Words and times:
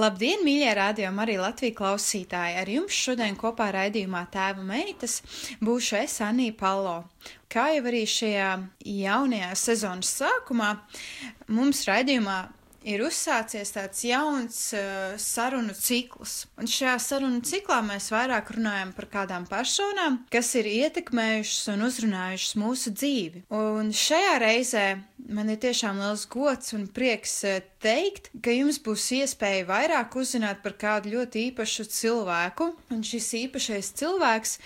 Labdien, 0.00 0.40
mīļie 0.46 0.70
rādījumi, 0.78 1.20
arī 1.20 1.34
Latvijas 1.40 1.76
klausītāji! 1.76 2.54
Ar 2.60 2.68
jums 2.72 2.96
šodien 2.96 3.34
kopā 3.36 3.66
raidījumā 3.74 4.22
Tēva 4.32 4.62
meitas 4.64 5.18
būšu 5.60 5.98
es 5.98 6.14
Anija 6.24 6.54
Palo. 6.56 6.94
Kā 7.52 7.66
jau 7.74 7.82
arī 7.90 8.06
šajā 8.08 8.52
jaunajā 8.86 9.50
sezonas 9.58 10.14
sākumā, 10.22 10.70
mums 11.52 11.82
raidījumā 11.90 12.38
ir 12.88 13.02
uzsācies 13.04 13.74
tāds 13.74 14.04
jauns 14.06 14.60
uh, 14.78 15.18
sarunu 15.20 15.74
cikls. 15.76 16.46
Un 16.60 16.70
šajā 16.70 16.94
sarunu 17.02 17.42
ciklā 17.44 17.80
mēs 17.84 18.08
vairāk 18.14 18.54
runājam 18.56 18.94
par 18.96 19.08
kādām 19.12 19.44
personām, 19.50 20.22
kas 20.32 20.54
ir 20.56 20.70
ietekmējušas 20.70 21.74
un 21.74 21.84
uzrunājušas 21.90 22.56
mūsu 22.62 22.94
dzīvi. 22.96 23.44
Un 23.52 23.92
šajā 23.92 24.38
reizē 24.40 24.86
man 25.28 25.52
ir 25.52 25.60
tiešām 25.60 26.00
liels 26.00 26.24
gods 26.30 26.72
un 26.78 26.88
prieks 26.94 27.36
uh, 27.50 27.60
teikt, 27.82 28.30
ka 28.44 28.52
jums 28.54 28.78
būs 28.84 29.06
iespēja 29.18 29.66
vairāk 29.68 30.16
uzzināt 30.20 30.62
par 30.64 30.76
kādu 30.80 31.14
ļoti 31.14 31.44
īpašu 31.50 31.86
cilvēku, 31.90 32.70
un 32.94 33.04
šis 33.06 33.28
īpašais 33.44 33.92
cilvēks 34.00 34.56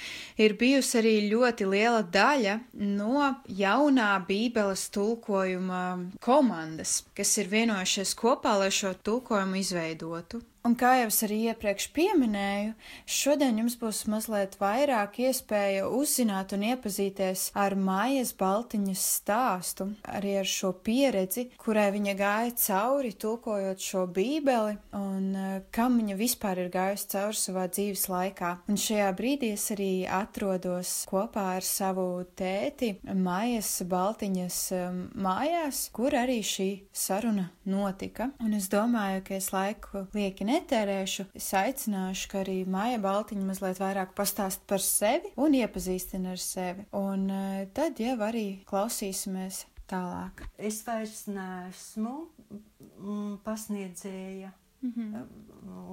ir 0.44 0.56
bijusi 0.60 0.98
arī 1.00 1.14
ļoti 1.32 1.68
liela 1.70 2.02
daļa 2.02 2.58
no 3.00 3.28
jaunā 3.48 4.10
Bībeles 4.28 4.88
tulkojuma 4.94 5.84
komandas, 6.24 7.02
kas 7.16 7.36
ir 7.42 7.52
vienojušies 7.52 8.16
kopā, 8.18 8.58
lai 8.62 8.72
šo 8.74 8.94
tulkojumu 9.06 9.62
izveidotu. 9.62 10.42
Un 10.64 10.72
kā 10.80 10.94
jau 10.96 11.10
es 11.10 11.18
arī 11.26 11.36
iepriekš 11.50 11.90
pieminēju, 11.92 12.70
šodien 13.04 13.58
jums 13.60 13.74
būs 13.76 13.98
mazliet 14.08 14.54
vairāk 14.56 15.18
iespēja 15.20 15.90
uzzināt 15.92 16.54
un 16.56 16.62
iepazīties 16.70 17.50
ar 17.60 17.74
Mājas 17.76 18.30
Baltiņas 18.38 19.02
stāstu, 19.18 19.90
arī 20.08 20.38
ar 20.40 20.48
šo 20.48 20.70
pieredzi, 20.86 21.50
kurai 21.60 21.90
viņa 21.92 22.14
gāja 22.16 22.54
cauri, 22.62 23.10
tulkojot 23.12 23.84
šo 23.84 24.06
bībeli, 24.16 24.78
un 24.96 25.26
uh, 25.36 25.58
kam 25.68 25.98
viņa 26.00 26.16
vispār 26.16 26.62
ir 26.64 26.72
gājusi 26.72 27.10
cauri 27.12 27.40
savā 27.42 27.66
dzīves 27.68 28.06
laikā. 28.14 28.54
Un 28.64 28.80
šajā 28.80 29.12
brīdī 29.20 29.52
es 29.58 29.68
arī 29.76 29.90
atrodos 30.08 30.94
kopā 31.12 31.44
ar 31.58 31.68
savu 31.68 32.06
tēti 32.40 32.94
Mājas 33.12 33.74
Baltiņas 33.92 34.62
um, 34.80 35.04
mājās, 35.28 35.84
kur 35.92 36.16
arī 36.24 36.40
šī 36.40 36.70
saruna 36.88 37.50
notika. 37.68 38.32
Un 38.40 38.56
es 38.56 38.72
domāju, 38.72 39.26
ka 39.28 39.36
es 39.36 39.52
laiku 39.52 40.06
lieki 40.16 40.48
ne 40.48 40.53
netērēšu. 40.54 41.28
Es 41.36 41.50
aicināšu, 41.56 42.30
ka 42.30 42.40
arī 42.44 42.56
Māja 42.68 43.00
Baltiņa 43.02 43.46
mazliet 43.48 43.80
vairāk 43.82 44.14
pastāst 44.18 44.64
par 44.70 44.82
sevi 44.82 45.32
un 45.40 45.56
iepazīstina 45.58 46.34
ar 46.34 46.42
sevi. 46.42 46.86
Un 46.98 47.28
uh, 47.30 47.62
tad 47.76 48.00
jau 48.02 48.16
arī 48.26 48.46
klausīsimies 48.68 49.64
tālāk. 49.90 50.44
Es 50.56 50.82
vairs 50.86 51.26
neesmu 51.30 52.14
mm, 52.50 53.40
pasniedzēja. 53.46 54.52
Mm 54.84 54.92
-hmm. 54.92 55.26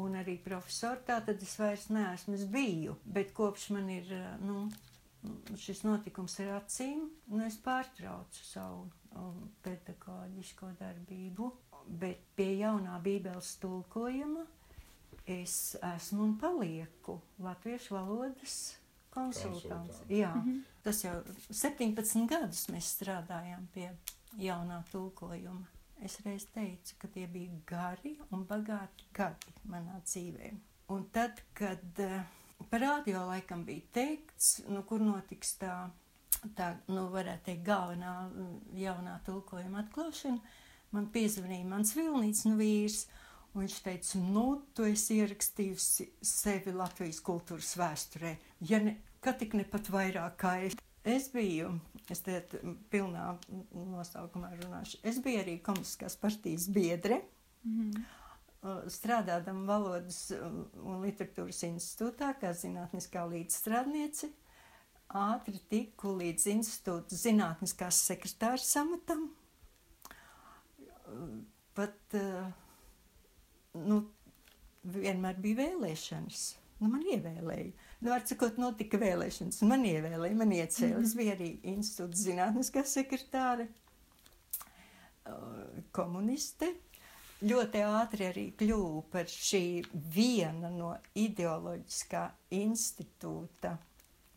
Un 0.04 0.16
arī 0.20 0.38
profesori 0.44 1.00
tā 1.08 1.22
tad 1.26 1.42
es 1.42 1.60
vairs 1.60 1.90
neesmu. 1.90 2.34
Es 2.34 2.46
biju, 2.46 2.96
bet 3.06 3.34
kopš 3.34 3.70
man 3.70 3.90
ir 3.90 4.12
eh, 4.14 4.38
nu, 4.42 4.70
šis 5.56 5.84
notikums 5.84 6.40
ar 6.40 6.62
acīm, 6.62 7.10
nu, 7.28 7.46
es 7.46 7.58
pārtraucu 7.58 8.44
savu 8.44 8.90
um, 9.16 9.52
pedagoģisko 9.64 10.68
darbību 10.80 11.52
bet 11.88 12.24
pie 12.36 12.56
jaunā 12.62 12.98
Bībeles 13.04 13.56
tulkojuma 13.62 14.46
es 15.26 15.76
esmu 15.96 16.24
un 16.24 16.38
palieku 16.38 17.20
latviešu 17.40 17.96
valodas 17.96 18.78
konsultants. 19.10 20.02
Jā, 20.10 20.36
mm 20.36 20.42
-hmm. 20.42 20.62
tas 20.84 21.04
jau 21.04 21.24
17 21.50 22.28
gadus 22.28 22.70
mēs 22.70 22.96
strādājām 22.96 23.68
pie 23.74 23.92
jaunā 24.38 24.84
tulkojuma. 24.92 25.68
Es 26.02 26.20
reiz 26.26 26.46
teicu, 26.46 26.96
ka 26.98 27.08
tie 27.08 27.28
bija 27.28 27.52
gari 27.68 28.20
un 28.32 28.46
bagāti 28.48 29.06
gadi 29.14 29.54
manā 29.70 30.02
dzīvē. 30.02 30.54
Un 30.88 31.10
tad, 31.10 31.42
kad 31.54 32.00
uh, 32.00 32.22
par 32.70 32.82
radio 32.82 33.26
laikam 33.26 33.66
bija 33.66 33.82
teikts, 33.92 34.62
nu, 34.68 34.84
kur 34.84 35.02
notiks 35.02 35.58
tā, 35.62 35.90
tā 36.56 36.76
nu, 36.88 37.08
varētu 37.14 37.46
teikt, 37.46 37.64
galvenā 37.66 38.32
jaunā 38.74 39.20
tulkojuma 39.26 39.84
atklāšana, 39.84 40.40
man 40.92 41.08
piezvanīja 41.14 41.66
mans 41.66 41.96
vilnīts 41.96 42.46
nu 42.46 42.58
vīrs, 42.60 43.06
un 43.54 43.66
viņš 43.66 43.78
teica, 43.86 44.22
nu, 44.24 44.46
tu 44.76 44.86
esi 44.88 45.20
ierakstījusi 45.22 46.08
sevi 46.26 46.74
Latvijas 46.76 47.20
kultūras 47.26 47.74
vēsturē, 47.80 48.36
ja 48.70 48.80
ne, 48.84 48.96
ka 49.24 49.36
tik 49.38 49.56
ne 49.60 49.66
pat 49.68 49.92
vairāk 49.92 50.40
kā 50.42 50.56
es. 50.68 50.78
Es 51.02 51.32
biju, 51.34 51.72
es 52.14 52.20
te 52.22 52.36
pilnā 52.94 53.32
nosaukumā 53.74 54.52
runāšu, 54.60 55.00
es 55.02 55.18
biju 55.26 55.40
arī 55.42 55.56
komunistiskās 55.66 56.14
partijas 56.22 56.68
biedre, 56.70 57.24
mm. 57.66 58.04
strādādam 58.94 59.64
valodas 59.66 60.28
un 60.38 61.02
literatūras 61.02 61.64
institūtā, 61.66 62.36
kā 62.38 62.54
zinātniskā 62.54 63.26
līdzstrādniece, 63.34 64.30
ātri 65.18 65.58
tiku 65.74 66.14
līdz 66.22 66.46
institūta 66.54 67.18
zinātniskās 67.18 68.06
sekretāra 68.06 68.62
samatam, 68.62 69.32
pat 71.74 72.20
uh, 72.22 72.46
nu, 73.74 74.02
vienmēr 74.84 75.38
bija 75.42 75.62
vēlēšanas. 75.64 76.48
Nu, 76.82 76.90
man 76.90 77.04
ievēlēja. 77.06 77.72
Nu, 78.02 78.10
var 78.10 78.24
sakot, 78.26 78.58
notika 78.58 78.98
vēlēšanas. 79.02 79.62
Man 79.70 79.86
ievēlēja, 79.86 80.38
man 80.38 80.54
iecēla. 80.56 80.96
Mm 80.96 80.98
-hmm. 80.98 81.06
Es 81.06 81.16
biju 81.16 81.36
arī 81.36 81.50
institūta 81.76 82.18
zinātniskā 82.24 82.84
sekretāre, 82.90 83.68
komuniste. 85.92 86.74
Ļoti 87.42 87.82
ātri 87.86 88.28
arī 88.30 88.44
kļuvu 88.58 89.04
par 89.14 89.30
šī 89.30 89.64
viena 90.14 90.70
no 90.70 90.92
ideoloģiskā 91.18 92.28
institūta 92.54 93.78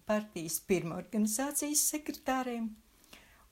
partijas 0.08 0.56
pirmorganizācijas 0.68 1.82
sekretāriem, 1.92 2.70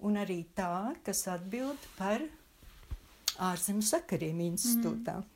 un 0.01 0.17
arī 0.21 0.39
tā, 0.57 0.95
kas 1.05 1.27
atbild 1.29 1.85
par 1.99 2.25
ārzemju 3.41 3.85
sakariem 3.89 4.41
institūtā. 4.49 5.19
Mm. 5.21 5.32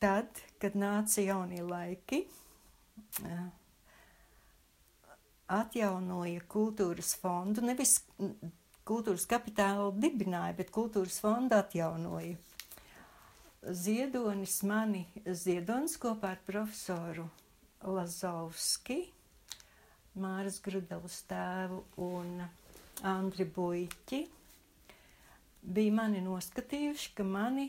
Tad, 0.00 0.38
kad 0.56 0.76
nāca 0.80 1.20
jaunie 1.20 1.60
laiki, 1.60 2.22
atjaunoja 5.50 6.44
kultūras 6.48 7.10
fondu, 7.20 7.60
nevis 7.60 7.98
kultūras 8.88 9.26
kapitālu 9.28 9.90
dibināja, 10.00 10.54
bet 10.56 10.72
kultūras 10.72 11.18
fondu 11.20 11.58
atjaunoja. 11.58 12.38
Ziedonis 13.60 14.62
mani, 14.64 15.02
Ziedonis 15.26 15.98
kopā 16.00 16.30
ar 16.32 16.40
profesoru 16.46 17.26
Lazovski, 17.84 19.02
Māras 20.16 20.56
Grudelas 20.64 21.18
tēvu 21.28 21.82
un 22.06 22.40
Andri 23.04 23.44
Buiķi 23.44 24.22
bija 25.60 25.92
mani 25.92 26.24
noskatījuši, 26.24 27.12
ka 27.20 27.28
mani 27.36 27.68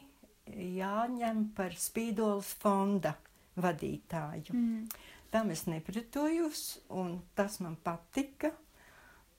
jāņem 0.56 1.46
par 1.58 1.76
spīdolas 1.78 2.52
fonda 2.62 3.16
vadītāju. 3.62 4.56
Mm. 4.56 4.88
Tam 5.32 5.52
es 5.54 5.66
nepretojos, 5.70 6.82
un 6.90 7.20
tas 7.36 7.60
man 7.64 7.78
patika. 7.80 8.52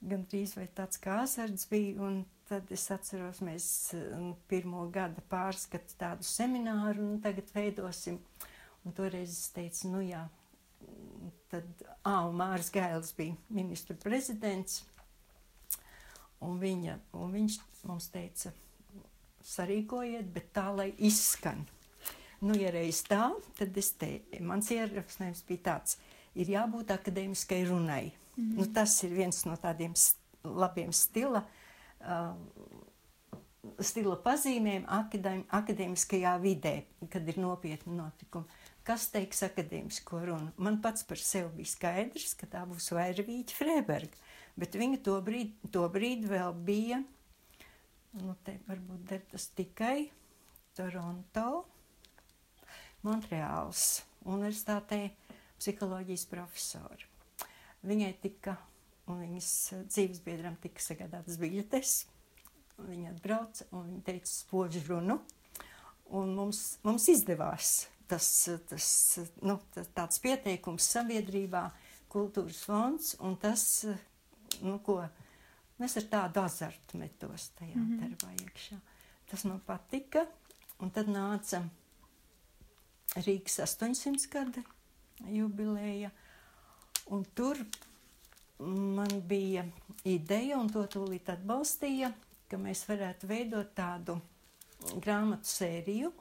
Gan 0.03 0.25
drīz 0.27 0.57
vai 0.57 0.67
tāds 0.75 0.99
kā 0.99 1.21
azarts 1.23 1.69
bija, 1.71 2.01
un 2.03 2.23
tad 2.49 2.71
es 2.75 2.85
atceros, 2.91 3.43
mēs 3.45 3.67
um, 3.97 4.33
pirmo 4.51 4.87
gada 4.93 5.23
pārskatu 5.31 5.95
tādu 6.01 6.27
semināru, 6.27 7.05
un 7.15 7.21
tagad 7.23 7.53
veidosim. 7.55 8.19
Un 8.83 8.97
toreiz 8.97 9.31
es 9.31 9.53
teicu, 9.55 9.93
nu 9.93 10.01
jā, 10.03 10.25
tad, 11.53 11.69
ā, 12.03 12.17
un 12.27 12.35
Māris 12.41 12.73
Gēls 12.75 13.13
bija 13.15 13.37
ministru 13.53 13.95
prezidents, 14.03 14.81
un, 16.43 16.59
viņa, 16.59 16.99
un 17.21 17.37
viņš 17.37 17.61
mums 17.87 18.09
teica, 18.13 18.51
sarīkojiet, 19.47 20.29
bet 20.35 20.53
tā, 20.57 20.69
lai 20.75 20.93
izskan. 20.99 21.65
Nu, 22.43 22.57
ja 22.59 22.73
reiz 22.75 23.05
tā, 23.07 23.31
tad 23.59 23.77
es 23.79 23.93
te, 23.99 24.17
mans 24.43 24.71
ierosinājums 24.75 25.45
bija 25.47 25.67
tāds, 25.69 25.99
ir 26.35 26.51
jābūt 26.51 26.91
akadēmiskai 26.91 27.65
runai. 27.69 28.13
Mm 28.37 28.45
-hmm. 28.45 28.57
nu, 28.57 28.67
tas 28.75 29.03
ir 29.05 29.11
viens 29.11 29.45
no 29.45 29.57
tādiem 29.57 29.93
labiem 30.45 30.93
stila, 30.93 31.45
uh, 32.01 32.35
stila 33.79 34.17
pazīmēm 34.17 34.85
akadēm, 34.89 35.45
akadēmiskajā 35.51 36.35
vidē, 36.43 36.83
kad 37.11 37.29
ir 37.29 37.39
nopietni 37.39 37.97
notikumi. 37.97 38.45
Kas 38.83 39.07
teiks 39.11 39.43
akadēmisko 39.43 40.25
runu? 40.25 40.51
Man 40.57 40.81
pats 40.83 41.05
par 41.07 41.19
sevi 41.19 41.49
bija 41.57 41.67
skaidrs, 41.67 42.35
ka 42.35 42.47
tā 42.47 42.65
būs 42.67 42.91
Vairvīķa 42.91 43.55
Freiberga, 43.55 44.17
bet 44.57 44.75
viņa 44.75 45.03
to 45.07 45.21
brīdi, 45.23 45.53
to 45.71 45.89
brīdi 45.89 46.27
vēl 46.27 46.53
bija, 46.67 47.03
nu 48.21 48.35
te 48.45 48.59
varbūt 48.69 49.07
der 49.09 49.23
tas 49.31 49.49
tikai 49.57 50.11
Toronto, 50.77 51.65
Montreāls 53.03 54.03
universitātē 54.29 55.01
psiholoģijas 55.59 56.27
profesori. 56.31 57.09
Viņai 57.83 58.13
tika, 58.23 58.55
un 59.11 59.23
viņas 59.25 59.49
dzīves 59.91 60.23
biedram 60.23 60.59
tika 60.63 60.83
sagādātas 60.83 61.39
biļetes. 61.43 61.95
Viņa 62.83 63.11
atbrauca 63.13 63.67
un 63.75 63.89
viņa 63.89 64.05
teica 64.07 64.31
spožu 64.31 64.85
runu. 64.87 65.19
Un 66.13 66.35
mums, 66.37 66.79
mums 66.85 67.09
izdevās 67.11 67.89
tas, 68.11 68.29
tas, 68.69 68.87
nu, 69.43 69.57
tāds 69.97 70.21
pieteikums 70.23 70.87
sabiedrībā, 70.95 71.67
kultūras 72.13 72.61
fonds, 72.67 73.15
un 73.25 73.39
tas, 73.41 73.65
nu, 74.61 74.77
ko 74.85 75.01
mēs 75.01 75.31
ar 75.97 76.09
tādu 76.11 76.43
azartu 76.43 76.99
metos 76.99 77.51
tajā 77.59 77.77
mm 77.77 77.87
-hmm. 77.87 78.01
darbā 78.01 78.33
iekšā. 78.45 78.79
Tas 79.31 79.45
man 79.45 79.61
patika, 79.61 80.27
un 80.79 80.91
tad 80.91 81.07
nāca 81.09 81.63
Rīgas 83.17 83.59
800 83.61 84.29
gada 84.31 84.63
jubileja. 85.29 86.11
Un 87.07 87.25
tur 87.35 87.59
man 88.59 89.21
bija 89.29 89.65
ideja, 90.05 90.59
un 90.59 90.71
to 90.73 90.85
tūlīt 90.87 91.29
atbalstīja, 91.33 92.13
ka 92.49 92.57
mēs 92.57 92.85
varētu 92.89 93.27
veidot 93.27 93.75
tādu 93.75 94.21
grāmatu 95.01 95.49
sēriju, 95.49 96.13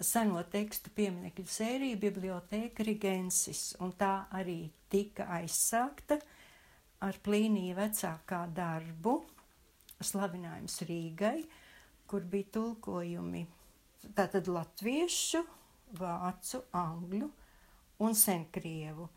seno 0.00 0.42
tekstu 0.50 0.90
pieminekļu 0.94 1.46
sēriju, 1.48 1.98
Bibliotēka 2.02 2.84
Rigensis, 2.86 3.74
un 3.80 3.92
tā 3.98 4.26
arī 4.34 4.70
tika 4.90 5.28
aizsākta 5.38 6.18
ar 7.04 7.18
plīnija 7.24 7.76
vecākā 7.78 8.44
darbu, 8.56 9.18
slavinājums 10.04 10.80
Rīgai, 10.88 11.38
kur 12.08 12.24
bija 12.30 12.50
tulkojumi 12.58 13.44
tātad 14.16 14.48
latviešu, 14.52 15.42
vācu, 15.98 16.62
angļu, 16.76 17.28
un 18.04 18.16
senkrievu. 18.18 19.08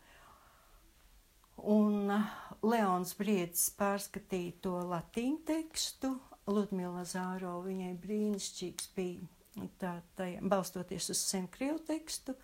Un 1.68 2.12
uh, 2.14 2.34
Leons 2.62 3.14
Briedis 3.18 3.66
pārskatīja 3.78 4.60
to 4.62 4.76
latīņu 4.92 5.40
tekstu, 5.48 6.12
Ludmila 6.48 7.02
Zāro 7.04 7.58
viņai 7.64 7.90
brīnišķīgs 8.00 8.92
bija 8.96 9.66
tā, 9.80 9.96
tā, 10.16 10.30
balstoties 10.40 11.10
uz 11.12 11.24
senkrievu 11.32 11.82
tekstu, 11.88 12.36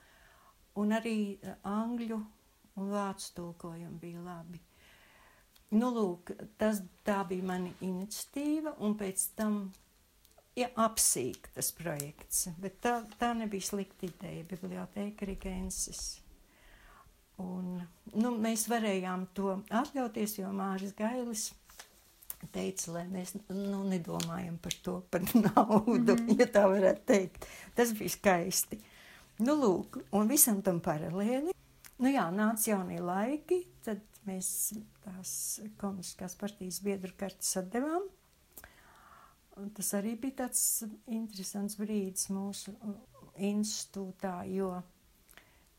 un 0.82 0.96
arī 0.99 1.19
uh, 1.37 1.55
angļu 1.70 2.19
un 2.75 2.91
vācu 2.91 3.31
tulkojumi 3.38 4.00
bija 4.02 4.25
labi. 4.25 4.61
Nu, 5.75 5.88
lūk, 5.91 6.31
tas, 6.61 6.82
tā 7.06 7.23
bija 7.26 7.47
mana 7.49 7.73
iniciatīva, 7.82 8.76
un 8.85 8.94
pēc 8.99 9.25
tam 9.38 9.56
ja, 10.59 10.69
apsīktas 10.79 11.73
projekts, 11.75 12.47
bet 12.62 12.79
tā, 12.85 13.00
tā 13.19 13.32
nebija 13.35 13.73
slikta 13.73 14.06
ideja, 14.06 14.44
bibliotēka 14.53 15.26
Rigensis. 15.26 16.21
Un, 17.43 17.81
nu, 18.15 18.31
mēs 18.38 18.69
varējām 18.71 19.26
to 19.35 19.56
atļauties, 19.75 20.38
jo 20.38 20.53
Māris 20.55 20.94
Gailis 20.94 21.49
teica, 22.55 22.93
lai 22.99 23.05
mēs 23.11 23.35
nu, 23.49 23.82
nedomājam 23.88 24.61
par 24.62 24.79
to, 24.85 24.99
par 25.11 25.25
naudu, 25.49 26.15
mm 26.15 26.27
-hmm. 26.27 26.38
ja 26.38 26.47
tā 26.47 26.67
varētu 26.70 27.03
teikt. 27.06 27.47
Tas 27.75 27.93
bija 27.99 28.11
skaisti. 28.11 28.79
Nu, 29.38 29.56
lūk, 29.59 30.05
un 30.12 30.29
visam 30.29 30.62
tam 30.62 30.81
paralēli, 30.81 31.50
nu 31.99 32.09
jā, 32.09 32.31
nāca 32.31 32.70
jaunie 32.70 33.00
laiki, 33.00 33.65
tad 33.82 34.00
mēs 34.29 34.49
tās 35.05 35.32
komunistiskās 35.81 36.37
partijas 36.41 36.81
biedru 36.85 37.12
kartas 37.21 37.55
atdevām. 37.61 38.06
Un 39.61 39.71
tas 39.76 39.93
arī 39.94 40.17
bija 40.19 40.44
tāds 40.44 40.65
interesants 41.06 41.76
brīdis 41.79 42.26
mūsu 42.35 42.75
institūtā, 43.38 44.41
jo 44.50 44.73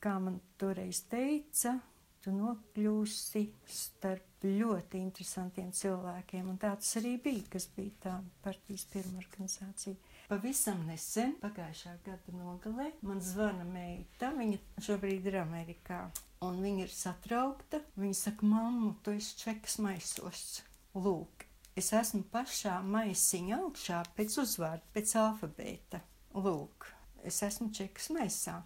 kā 0.03 0.15
man 0.21 0.39
toreiz 0.61 1.01
teica, 1.11 1.75
tu 2.23 2.31
nokļūsi 2.35 3.43
starp 3.69 4.45
ļoti 4.45 5.01
interesantiem 5.01 5.71
cilvēkiem, 5.75 6.47
un 6.49 6.57
tāds 6.61 6.95
arī 6.99 7.15
bija, 7.21 7.43
kas 7.55 7.67
bija 7.75 7.99
tā 8.05 8.13
partijas 8.45 8.85
pirmā 8.93 9.21
organizācija. 9.23 9.97
Pavisam 10.25 10.79
nesen, 10.87 11.35
pagājušā 11.37 11.91
gada 12.05 12.31
nogalē, 12.33 12.87
man 13.05 13.19
zvana 13.21 13.61
meita, 13.67 14.31
viņa 14.33 14.81
šobrīd 14.81 15.27
ir 15.29 15.35
Amerikā, 15.43 15.99
un 16.41 16.57
viņa 16.63 16.87
ir 16.87 16.93
satraukta. 16.93 17.83
Viņa 17.93 18.17
saka, 18.17 18.47
mammu, 18.49 18.95
tu 19.05 19.13
esi 19.13 19.35
čekas 19.37 19.77
maisos. 19.85 20.63
Lūk, 20.97 21.45
es 21.77 21.91
esmu 21.93 22.23
pašā 22.33 22.79
maisiņa 22.89 23.59
augšā 23.67 23.99
pēc 24.17 24.39
uzvārda, 24.41 24.89
pēc 24.97 25.13
alfabēta. 25.21 26.01
Lūk, 26.33 26.89
es 27.21 27.37
esmu 27.45 27.69
čekas 27.77 28.09
maisā. 28.17 28.63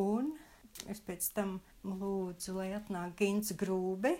Un 0.00 0.32
es 0.90 1.00
pēc 1.04 1.28
tam 1.36 1.56
lūdzu, 1.86 2.54
lai 2.56 2.70
atnāk 2.76 3.14
Gins 3.18 3.52
Grūbe. 3.58 4.14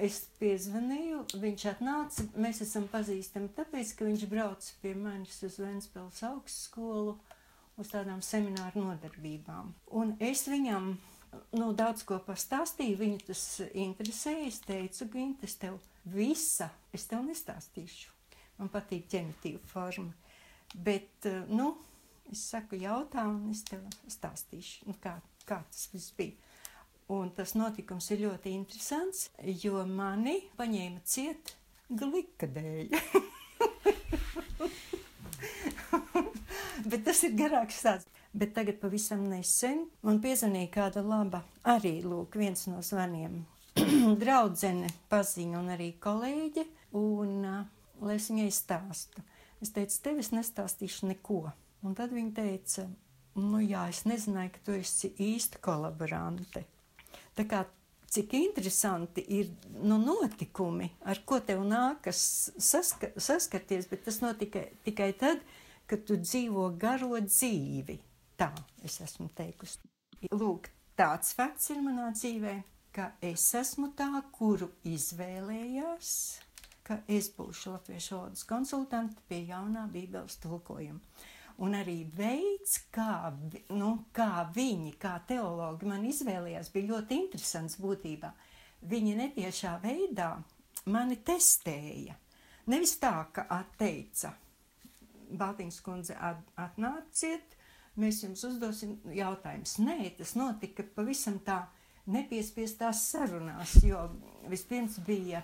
Es 0.00 0.20
piezvanīju, 0.40 1.24
viņš 1.40 1.66
atnāca. 1.72 2.26
Mēs 2.38 2.62
esam 2.64 2.88
pazīstami 2.92 3.50
tāpēc, 3.56 3.94
ka 3.96 4.08
viņš 4.08 4.26
brauc 4.30 4.70
pie 4.82 4.94
manis 4.98 5.40
uz 5.46 5.58
Ventspils 5.62 6.22
augstskolu 6.28 7.16
uz 7.78 7.92
tādām 7.92 8.22
semināru 8.24 8.82
nodarbībām. 8.88 9.72
Un 10.00 10.16
es 10.18 10.46
viņam 10.50 10.94
nu, 11.54 11.72
daudz 11.78 12.04
ko 12.08 12.18
pastāstīju, 12.26 12.98
viņu 13.02 13.24
tas 13.30 13.44
interesēja. 13.72 14.46
Es 14.50 14.62
teicu, 14.66 15.10
Gint, 15.14 15.44
es 15.46 15.58
tev 15.60 15.78
visa, 16.08 16.72
es 16.92 17.06
tev 17.10 17.22
nestāstīšu. 17.28 18.14
Man 18.58 18.72
patīk 18.74 19.06
ģenitīva 19.12 19.62
forma. 19.70 20.10
Bet, 20.74 21.24
nu, 21.48 21.76
Es 22.28 22.42
saku, 22.50 22.76
jautā, 22.76 23.24
un 23.24 23.48
es 23.54 23.62
tev 23.64 23.84
stāstīšu, 24.12 24.88
nu, 24.90 24.94
kā, 25.00 25.14
kā 25.48 25.62
tas 25.70 25.88
viss 25.92 26.14
bija. 26.18 26.36
Un 27.08 27.30
tas 27.32 27.54
notikums 27.56 28.10
ir 28.12 28.26
ļoti 28.26 28.52
interesants, 28.52 29.30
jo 29.62 29.80
mani 29.88 30.42
paņēma 30.58 31.00
ciet 31.08 31.54
glika 31.88 32.46
dēļ. 32.52 32.92
Bet 36.88 37.04
tas 37.06 37.22
ir 37.24 37.32
garāks 37.36 37.80
stāsts. 37.80 38.12
Bet 38.38 38.52
tagad 38.54 38.76
pavisam 38.82 39.24
nesen 39.30 39.86
man 40.04 40.20
piezvanīja 40.20 40.68
kāda 40.74 41.00
laba, 41.02 41.40
arī 41.64 42.02
lūk, 42.04 42.36
viens 42.36 42.66
no 42.68 42.82
zvaniem. 42.84 43.40
Draudzene 44.20 44.90
paziņa 45.08 45.58
un 45.58 45.72
arī 45.72 45.88
kolēģe, 46.02 46.64
un 47.00 47.32
uh, 47.48 47.64
lai 48.04 48.18
es 48.18 48.28
viņai 48.30 48.50
stāstu. 48.52 49.24
Es 49.64 49.72
teicu, 49.74 49.96
tev 50.04 50.20
es 50.22 50.30
nestāstīšu 50.36 51.08
neko. 51.08 51.40
Un 51.86 51.96
tad 51.98 52.12
viņa 52.14 52.34
teica, 52.36 52.84
nu 53.40 53.60
jā, 53.62 53.86
es 53.92 54.04
nezināju, 54.08 54.52
ka 54.54 54.64
tu 54.66 54.76
esi 54.78 55.12
īsta 55.22 55.60
kolaborante. 55.62 56.64
Tā 57.38 57.46
kā 57.48 57.64
cik 58.08 58.34
interesanti 58.38 59.24
ir 59.36 59.50
nu, 59.82 59.98
notikumi, 60.00 60.88
ar 61.04 61.20
ko 61.28 61.40
tev 61.44 61.62
nākas 61.68 62.20
saska 62.56 63.12
saskarties, 63.16 63.88
bet 63.90 64.06
tas 64.08 64.22
notika 64.24 64.64
tikai 64.86 65.12
tad, 65.20 65.44
kad 65.88 66.04
tu 66.08 66.16
dzīvo 66.20 66.70
garo 66.80 67.20
dzīvi. 67.24 67.98
Tā 68.38 68.50
es 68.86 69.00
esmu 69.04 69.28
teikusi. 69.36 69.80
Lūk, 70.32 70.70
tāds 70.98 71.34
fakts 71.36 71.70
ir 71.74 71.82
manā 71.84 72.10
dzīvē, 72.14 72.54
ka 72.94 73.12
es 73.24 73.44
esmu 73.54 73.92
tā, 73.98 74.10
kuru 74.34 74.70
izvēlējās, 74.88 76.10
ka 76.86 77.02
es 77.06 77.28
būšu 77.36 77.74
latviešu 77.74 78.16
valodas 78.16 78.46
konsultante 78.48 79.20
pie 79.28 79.44
jaunā 79.50 79.84
bībeles 79.92 80.38
tulkojuma 80.42 81.02
un 81.64 81.74
arī 81.74 82.02
veids, 82.14 82.78
kā, 82.94 83.32
nu, 83.74 83.90
kā 84.14 84.46
viņi, 84.54 84.94
kā 85.00 85.16
teologi 85.28 85.88
man 85.90 86.06
izvēlējās, 86.06 86.70
bija 86.74 86.92
ļoti 86.92 87.18
interesants 87.18 87.78
būtībā. 87.82 88.30
Viņi 88.88 89.16
netiešā 89.18 89.74
veidā 89.82 90.36
mani 90.86 91.18
testēja. 91.26 92.14
Nevis 92.68 92.94
tā, 93.00 93.14
ka 93.34 93.48
atteica, 93.50 94.34
Baltiņas 95.28 95.80
kundze 95.84 96.14
at, 96.24 96.40
atnāciet, 96.56 97.56
mēs 98.00 98.22
jums 98.22 98.44
uzdosim 98.48 98.94
jautājumus. 99.12 99.74
Nē, 99.82 99.98
tas 100.16 100.34
notika 100.38 100.86
pavisam 100.94 101.40
tā 101.44 101.64
nepiespiestās 102.08 103.02
sarunās, 103.10 103.74
jo 103.84 104.06
vispirms 104.48 104.96
bija 105.04 105.42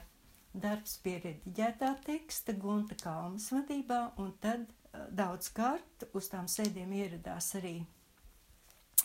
darbs 0.54 0.96
pie 1.02 1.18
rediģētā 1.24 1.90
teksta 2.06 2.54
Gunta 2.56 2.96
Kalmas 3.02 3.50
vadībā, 3.52 4.00
un 4.22 4.32
tad 4.40 4.68
daudz 5.10 5.50
kārt 5.54 6.06
uz 6.14 6.28
tām 6.32 6.48
sēdēm 6.50 6.92
ieradās 6.96 7.54
arī 7.58 7.78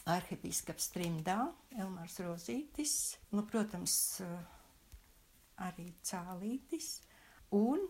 arhipīskaps 0.09 0.89
Trimdā, 0.93 1.37
Elmārs 1.77 2.17
Rozītis, 2.23 2.95
nu, 3.35 3.43
protams, 3.49 3.95
arī 5.65 5.89
cālītis. 6.05 6.99
Un, 7.57 7.85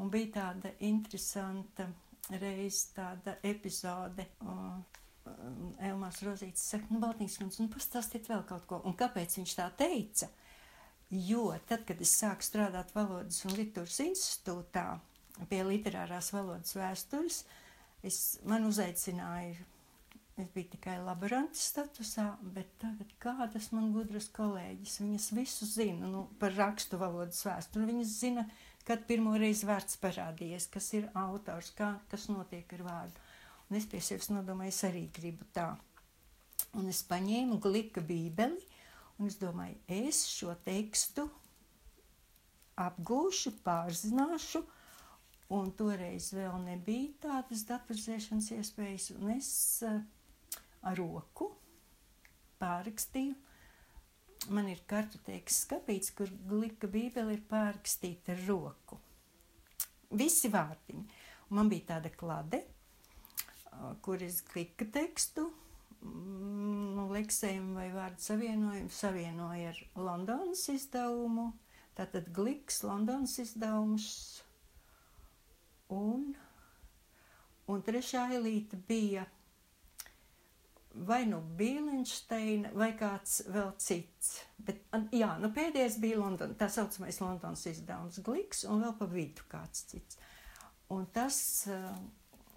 un 0.00 0.12
bija 0.12 0.32
tāda 0.38 0.74
interesanta 0.84 1.88
reize, 2.40 2.92
tāda 2.96 3.38
epizode. 3.44 4.28
Uh, 4.44 4.76
Elmārs 5.80 6.20
Rozīts 6.24 6.66
saka, 6.72 6.90
nu, 6.92 7.00
Baltīs, 7.00 7.38
nu, 7.40 7.68
pastāstiet 7.72 8.28
vēl 8.28 8.44
kaut 8.48 8.66
ko. 8.68 8.80
Un 8.84 8.96
kāpēc 8.96 9.38
viņš 9.38 9.54
tā 9.56 9.70
teica? 9.78 10.28
Jo 11.14 11.46
tad, 11.68 11.84
kad 11.88 12.00
es 12.04 12.12
sāku 12.18 12.44
strādāt 12.44 12.92
Valodas 12.96 13.40
un 13.46 13.54
Literatūras 13.56 14.00
institūtā 14.04 14.86
pie 15.50 15.62
literārās 15.66 16.32
valodas 16.34 16.76
vēstures, 16.78 17.44
es, 18.06 18.18
man 18.46 18.66
uzaicināja 18.68 19.56
Es 20.34 20.48
biju 20.50 20.66
tikai 20.72 20.96
laboranta 20.98 21.60
statusā, 21.62 22.24
bet 22.56 22.70
tagad 22.82 23.10
kādas 23.22 23.68
man 23.70 23.92
gudras 23.94 24.24
kolēģis, 24.34 24.96
viņas 25.04 25.26
visu 25.36 25.68
zina 25.72 26.08
nu, 26.10 26.24
par 26.40 26.56
rakstu 26.58 26.98
valodas 26.98 27.44
vēsturi. 27.46 27.86
Viņas 27.92 28.14
zina, 28.22 28.42
kad 28.88 29.04
pirmo 29.10 29.36
reizi 29.38 29.68
vārds 29.68 30.00
parādījies, 30.02 30.66
kas 30.74 30.88
ir 30.98 31.06
autors, 31.20 31.70
kā, 31.78 31.92
kas 32.10 32.26
notiek 32.32 32.74
ar 32.74 32.82
vārdu. 32.88 33.22
Un 33.70 33.78
es 33.78 33.86
pie 33.92 34.00
sevis 34.02 34.26
nodomāju, 34.32 34.74
es 34.74 34.82
arī 34.90 35.04
gribu 35.20 35.46
tā. 35.54 35.68
Un 36.74 36.90
es 36.90 37.04
paņēmu 37.12 37.60
glika 37.62 38.02
bībeli, 38.02 38.58
un 39.20 39.30
es 39.30 39.38
domāju, 39.38 39.78
es 40.00 40.24
šo 40.32 40.56
tekstu 40.66 41.28
apgūšu, 42.88 43.54
pārzināšu, 43.62 44.64
un 45.52 45.72
toreiz 45.76 46.30
vēl 46.32 46.56
nebija 46.64 47.12
tādas 47.26 47.64
datorizēšanas 47.68 48.50
iespējas, 48.56 49.10
un 49.18 49.34
es 49.36 49.50
uh, 49.84 50.00
ar 50.84 50.98
roku 50.98 51.50
pārrakstīju. 52.60 53.34
Man 54.52 54.68
ir 54.68 54.82
kartoteikas 54.88 55.62
skapīts, 55.64 56.12
kur 56.16 56.28
glika 56.48 56.88
bībele 56.90 57.38
ir 57.38 57.44
pārrakstīta 57.48 58.34
ar 58.34 58.42
roku. 58.48 58.98
Visi 60.14 60.50
vārtiņi. 60.52 61.04
Un 61.48 61.58
man 61.58 61.70
bija 61.72 61.94
tāda 61.94 62.12
klade, 62.12 62.60
kur 64.04 64.22
es 64.22 64.42
klika 64.44 64.86
tekstu, 64.92 65.46
mm, 66.04 66.94
nu, 66.98 67.08
leksējumu 67.14 67.78
vai 67.78 67.88
vārdu 67.94 68.24
savienojumu 68.26 68.92
savienoju 68.92 69.68
ar 69.72 69.82
Londonas 69.96 70.68
izdevumu. 70.72 71.52
Tātad 71.96 72.28
gliks, 72.34 72.82
Londonas 72.84 73.38
izdevums. 73.38 74.43
Un, 75.92 76.32
un 77.68 77.82
trešā 77.84 78.28
elīte 78.38 78.78
bija 78.88 79.26
vai 80.94 81.24
nu 81.26 81.40
Bīlensteina 81.58 82.70
vai 82.78 82.92
kāds 82.98 83.42
vēl 83.50 83.72
cits. 83.82 84.34
Bet, 84.64 84.84
jā, 85.12 85.32
nu 85.42 85.50
pēdējais 85.54 85.98
bija 86.02 86.20
London, 86.20 86.54
tā 86.58 86.68
saucamais 86.70 87.18
Londonas 87.20 87.66
izdevums 87.66 88.20
Gliks 88.24 88.64
un 88.70 88.84
vēl 88.84 88.94
pa 88.98 89.08
vidu 89.10 89.46
kāds 89.50 89.88
cits. 89.90 90.20
Un 90.94 91.08
tas 91.12 91.36
uh, 91.72 91.88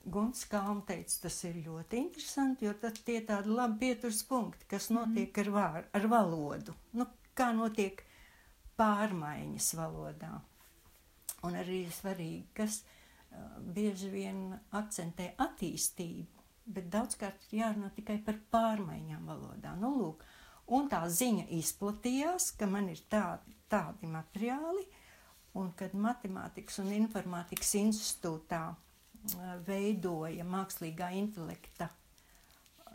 Guns 0.06 0.46
Kalm 0.52 0.84
teica, 0.88 1.16
tas 1.24 1.40
ir 1.50 1.58
ļoti 1.66 1.98
interesanti, 2.04 2.68
jo 2.68 2.76
tad 2.80 3.00
tie 3.08 3.20
tādi 3.26 3.52
labi 3.52 3.88
pieturs 3.88 4.22
punkti, 4.28 4.70
kas 4.70 4.92
mhm. 4.92 5.00
notiek 5.00 5.32
mm. 5.32 5.42
ar, 5.42 5.56
vār, 5.58 5.90
ar 5.98 6.12
valodu. 6.12 6.78
Nu, 7.00 7.10
kā 7.38 7.50
notiek 7.58 8.06
pārmaiņas 8.78 9.74
valodā. 9.80 10.36
Un 11.48 11.58
arī 11.58 11.84
svarīgi, 11.94 12.46
kas 12.58 12.82
uh, 12.84 12.97
bieži 13.76 14.10
vien 14.14 14.42
akcentē 14.76 15.34
attīstību 15.44 16.38
bet 16.68 16.90
daudzkārt 16.92 17.48
ir 17.48 17.62
jārunā 17.62 17.92
tikai 17.96 18.18
par 18.24 18.40
pārmaiņām 18.52 19.30
valodā. 19.30 19.74
Nu, 19.80 19.94
lūk, 20.02 20.24
un 20.76 20.90
tā 20.92 21.04
ziņa 21.08 21.48
izplatījās, 21.58 22.52
ka 22.60 22.68
man 22.70 22.90
ir 22.92 23.02
tādi, 23.12 23.56
tādi 23.72 24.10
materiāli, 24.12 24.84
un 25.58 25.72
kad 25.80 25.96
Matemātikas 25.98 26.82
un 26.84 26.92
Informātikas 26.96 27.72
institūtā 27.80 28.66
veidoja 29.68 30.46
mākslīgā 30.48 31.10
intelekta 31.18 31.90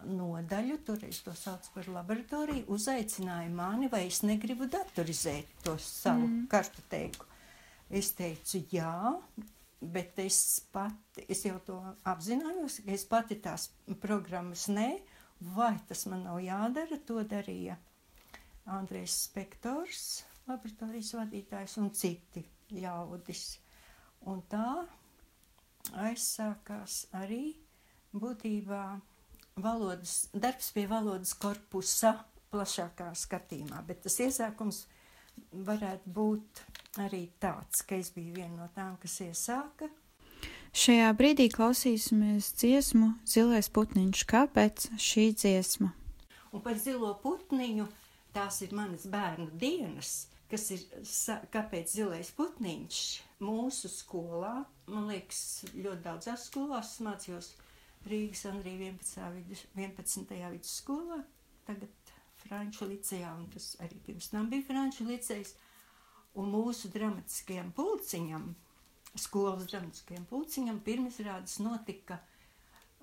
nodaļu, 0.03 0.79
toreiz 0.87 1.21
to 1.23 1.35
sauc 1.39 1.67
par 1.75 1.89
laboratoriju, 1.97 2.67
uzaicināja 2.75 3.51
mani, 3.55 3.91
vai 3.93 4.07
es 4.09 4.23
negribu 4.27 4.67
datorizēt 4.71 5.63
to 5.67 5.77
savu 5.79 6.27
mm. 6.27 6.47
kartoteiku. 6.51 7.29
Es 7.93 8.11
teicu, 8.17 8.63
jā, 8.73 9.13
bet 9.83 10.19
es 10.23 10.39
pati, 10.73 11.25
es 11.29 11.43
jau 11.47 11.59
to 11.67 11.79
apzinājos, 12.07 12.81
ka 12.85 12.95
es 12.95 13.05
pati 13.11 13.39
tās 13.43 13.69
programmas 14.03 14.69
nē, 14.71 14.89
vai 15.57 15.75
tas 15.89 16.07
man 16.07 16.23
nav 16.29 16.39
jādara, 16.45 16.99
to 17.07 17.23
darīja 17.27 17.77
Andrēs 18.71 19.17
Spektors, 19.27 20.23
laboratorijas 20.47 21.15
vadītājs 21.19 21.79
un 21.83 21.91
citi 21.99 22.45
ļaudis. 22.77 23.47
Un 24.31 24.43
tā 24.51 24.67
aizsākās 25.99 27.07
arī 27.19 27.43
būtībā 28.15 28.83
valodas, 29.65 30.29
darbs 30.33 30.71
pie 30.77 30.87
valodas 30.87 31.35
korpusa 31.35 32.15
plašākā 32.53 33.11
skatījumā, 33.17 33.83
bet 33.89 34.05
tas 34.07 34.19
iesākums 34.23 34.85
varētu 35.53 36.13
būt 36.13 36.63
arī 37.03 37.27
tāds, 37.41 37.83
ka 37.87 37.97
es 37.97 38.13
biju 38.15 38.37
viena 38.37 38.65
no 38.65 38.69
tām, 38.77 38.97
kas 39.03 39.19
iesāka. 39.25 39.89
Šajā 40.73 41.11
brīdī 41.17 41.51
klausīsimies 41.53 42.55
dziesmu 42.57 43.11
Zilais 43.29 43.69
putniņš. 43.69 44.23
Kāpēc 44.29 44.87
šī 44.97 45.27
dziesma? 45.37 45.91
Un 46.53 46.63
par 46.65 46.79
zilo 46.81 47.11
putniņu 47.21 47.87
tās 48.33 48.63
ir 48.65 48.73
manas 48.77 49.05
bērnu 49.13 49.51
dienas, 49.61 50.29
kas 50.49 50.67
ir, 50.75 50.83
kāpēc 51.53 51.93
zilais 51.93 52.33
putniņš 52.37 53.03
mūsu 53.45 53.91
skolā, 53.93 54.63
man 54.89 55.09
liekas, 55.09 55.65
ļoti 55.73 56.05
daudzās 56.05 56.49
skolās 56.49 56.95
mācījos 57.05 57.53
Rīgas 58.09 58.45
Andrija 58.51 58.93
11. 58.93 59.65
11. 59.77 60.37
vidusskolā, 60.57 61.23
tagad 61.69 62.02
Franču 62.43 62.89
licejā, 62.91 63.33
un 63.39 63.49
tas 63.53 63.73
arī 63.85 64.01
pirms 64.07 64.31
tam 64.33 64.51
bija 64.53 64.67
Franču 64.69 65.07
licejs. 65.09 65.55
Un 66.39 66.49
mūsu 66.49 66.89
dramatiskajam 66.93 67.73
pulciņam, 67.77 68.47
skolas 69.21 69.67
dramatiskajam 69.69 70.25
pulciņam, 70.31 70.79
pirmizrādes 70.87 71.59
notika 71.61 72.17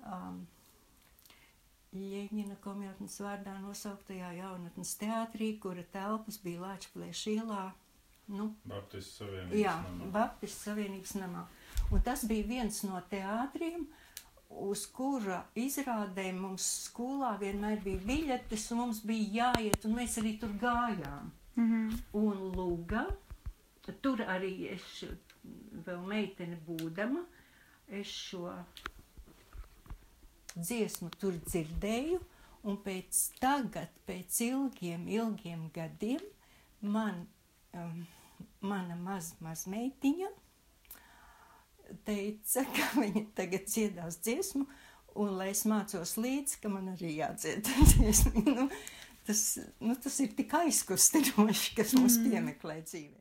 um, 0.02 0.40
Jēņina 1.90 2.54
komjotnes 2.62 3.16
vārdā 3.18 3.56
nosauktajā 3.58 4.28
jaunatnes 4.36 4.92
teātrī, 5.00 5.56
kura 5.62 5.82
telpas 5.90 6.36
bija 6.42 6.62
Lāčplēš 6.62 7.22
ielā. 7.32 7.64
Nu, 8.30 8.52
Baptistu 8.70 9.24
Savienības 9.24 9.58
jā, 9.58 9.72
namā. 9.88 10.10
Baptistu 10.14 10.68
Savienības 10.68 11.14
namā. 11.18 11.42
Un 11.90 12.04
tas 12.06 12.22
bija 12.30 12.46
viens 12.46 12.78
no 12.86 13.00
teātriem, 13.10 13.88
uz 14.50 14.84
kura 14.92 15.40
izrādē 15.58 16.30
mums 16.34 16.66
skolā 16.88 17.34
vienmēr 17.40 17.82
bija 17.84 18.02
biļetes, 18.06 18.66
un 18.72 18.82
mums 18.84 19.02
bija 19.06 19.44
jāiet, 19.44 19.84
un 19.86 19.96
mēs 19.98 20.18
arī 20.22 20.36
tur 20.40 20.54
gājām. 20.60 21.30
Mm 21.56 21.68
-hmm. 21.70 21.98
Un 22.12 22.38
lūga, 22.56 23.06
tur 24.02 24.18
arī 24.20 24.72
es 24.72 25.04
vēl 25.86 26.02
meitene 26.06 26.58
būdama, 26.66 27.24
es 27.88 28.06
šo 28.06 28.52
dziesmu 30.54 31.10
tur 31.10 31.32
dzirdēju, 31.32 32.20
un 32.62 32.76
pēc 32.76 33.38
tagad, 33.40 33.88
pēc 34.06 34.40
ilgiem, 34.40 35.08
ilgiem 35.08 35.70
gadiem, 35.74 36.20
man, 36.80 37.26
um, 37.72 38.06
mana 38.60 38.96
maz, 38.96 39.34
maz 39.40 39.66
meitiņa 39.66 40.28
teica, 42.06 42.64
ka 42.76 42.88
viņa 43.00 43.24
tagad 43.38 43.68
dziedās 43.68 44.20
dziesmu, 44.24 44.66
un 45.20 45.36
lai 45.38 45.50
es 45.54 45.64
mācos 45.68 46.16
līdzi, 46.20 46.60
ka 46.62 46.72
man 46.72 46.92
arī 46.94 47.16
jādzied 47.18 47.66
dziesmu. 47.94 48.44
Nu, 48.46 48.68
tas, 49.26 49.44
nu, 49.80 49.96
tas 49.96 50.20
ir 50.24 50.34
tik 50.38 50.54
aizkustinoši, 50.62 51.74
kas 51.78 51.96
mums 51.98 52.20
mm. 52.20 52.30
piemeklē 52.30 52.80
dzīvē. 52.86 53.18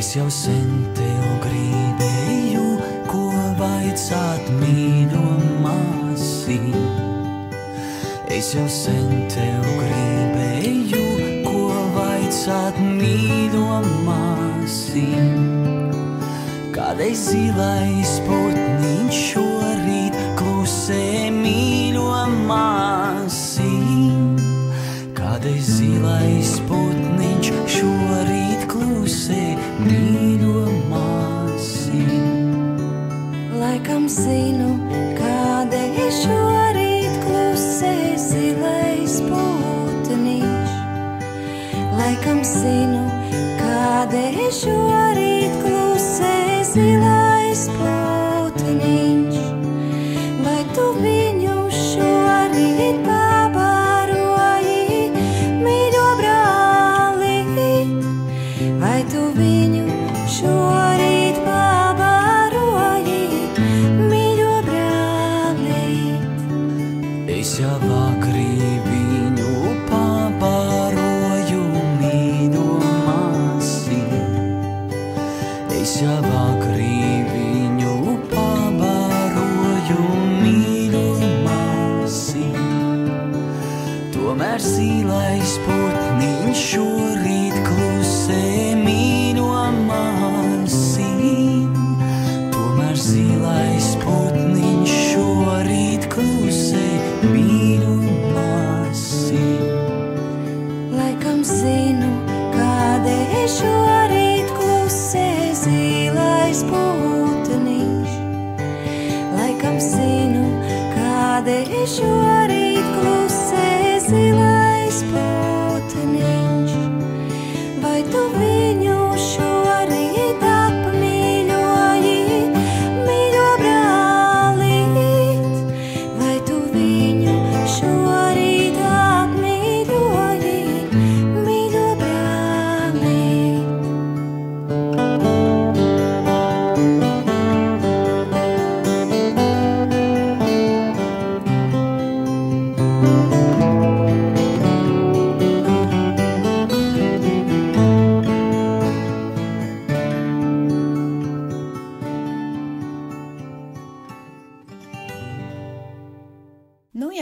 Es 0.00 0.14
jau 0.16 0.30
sen 0.32 0.68
tev 0.96 1.24
gribēju, 1.44 2.62
ko 3.10 3.26
vaicāt 3.58 4.48
mīļo 4.62 5.26
māsī. 5.60 6.60
Es 8.32 8.54
jau 8.56 8.64
sen 8.72 9.28
tev 9.28 9.66
gribēju, 9.66 10.09
vaicāt 12.50 12.78
mīļo 12.82 13.80
māsī. 14.06 15.06
Kādreiz 16.74 17.22
zilais 17.30 18.12
putniņš 18.26 19.18
šorīt 19.30 20.16
klusē 20.38 21.30
mīļo 21.30 22.06
māsī. 22.48 23.70
Kādreiz 25.14 25.70
zilais 25.78 26.56
putniņš 26.66 27.52
šorīt 27.76 28.66
klusē 28.70 29.42
mīļo 29.86 30.64
māsī. 30.90 32.06
Laikam 33.60 34.08
zinu, 34.10 34.74
kādēļ 35.20 36.02
šorīt 36.22 36.59
Laikam 42.20 42.42
zinu, 42.44 42.98
kādēļ 43.56 44.40
šorīt 44.52 45.09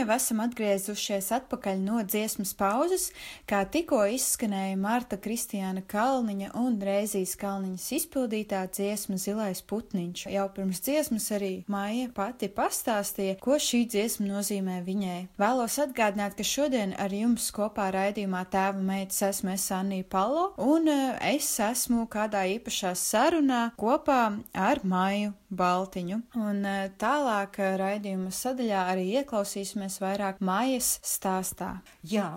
jau 0.08 0.16
esam 0.16 0.40
atgriezušies 0.40 1.28
atpakaļ 1.36 1.80
no 1.82 2.00
dziesmas 2.06 2.54
pauzes, 2.56 3.10
kā 3.48 3.60
tikko 3.68 4.00
izskanēja 4.14 4.76
Marta 4.80 5.18
Kristiāna 5.20 5.82
Kalniņa 5.84 6.54
un 6.56 6.78
Reizijas 6.80 7.34
Kalniņas 7.40 7.88
izpildītā 7.98 8.62
dziesma 8.72 9.18
Zilais 9.20 9.60
putniņš. 9.68 10.24
Jau 10.32 10.46
pirms 10.54 10.80
dziesmas 10.84 11.28
arī 11.36 11.52
Maija 11.68 12.08
pati 12.14 12.48
pastāstīja, 12.48 13.36
ko 13.42 13.58
šī 13.60 13.84
dziesma 13.90 14.30
nozīmē 14.30 14.78
viņai. 14.86 15.18
Vēlos 15.40 15.78
atgādināt, 15.84 16.38
ka 16.38 16.46
šodien 16.46 16.94
ar 16.98 17.12
jums 17.12 17.50
kopā 17.54 17.90
raidījumā 17.92 18.46
tēva 18.52 18.80
meitas 18.80 19.20
esmu 19.28 19.52
es 19.56 19.68
Annija 19.74 20.08
Palo, 20.08 20.52
un 20.56 20.88
eh, 20.88 21.34
es 21.34 21.50
esmu 21.60 22.06
kādā 22.08 22.46
īpašā 22.56 22.94
sarunā 22.96 23.66
kopā 23.76 24.22
ar 24.56 24.84
Maiju 24.88 25.34
Baltiņu. 25.48 26.20
Un 26.36 26.64
eh, 26.68 26.90
tālāk 27.00 27.60
eh, 27.64 27.76
raidījuma 27.80 28.32
sadaļā 28.34 28.84
arī 28.92 29.06
ieklausīsimies 29.22 29.98
vairāk 30.02 30.42
mājas 30.44 30.98
stāstā. 31.06 31.78
Jā, 32.04 32.34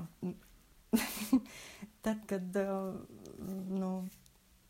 tad, 2.06 2.24
kad 2.30 2.62
uh, 2.62 2.94
nu, 3.72 3.92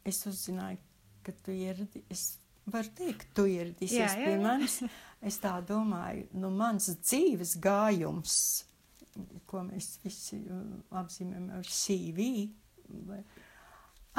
es 0.08 0.24
uzzināju, 0.30 0.82
ka 1.26 1.36
tu 1.46 1.54
ieradies, 1.54 2.08
es 2.10 2.26
varu 2.72 2.90
teikt, 2.98 3.30
tu 3.38 3.46
ieradīsies 3.50 4.18
pie 4.18 4.36
manis. 4.42 4.82
Es 5.22 5.38
tā 5.42 5.54
domāju, 5.66 6.26
nu, 6.42 6.50
mans 6.50 6.90
dzīves 6.98 7.60
gājums, 7.62 8.36
ko 9.46 9.62
mēs 9.68 10.00
visi 10.02 10.40
apzīmējam 10.98 11.50
ar 11.60 11.70
CV, 11.70 12.28
vai, 13.06 13.20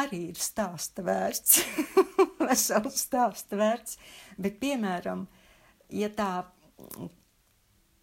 arī 0.01 0.29
ir 0.31 0.41
stāsta 0.41 1.05
vērts. 1.07 1.63
Vesels 2.47 2.99
stāsta 3.05 3.59
vērts. 3.61 3.99
Bet, 4.41 4.59
piemēram, 4.63 5.27
ja 5.93 6.11
tā 6.13 6.33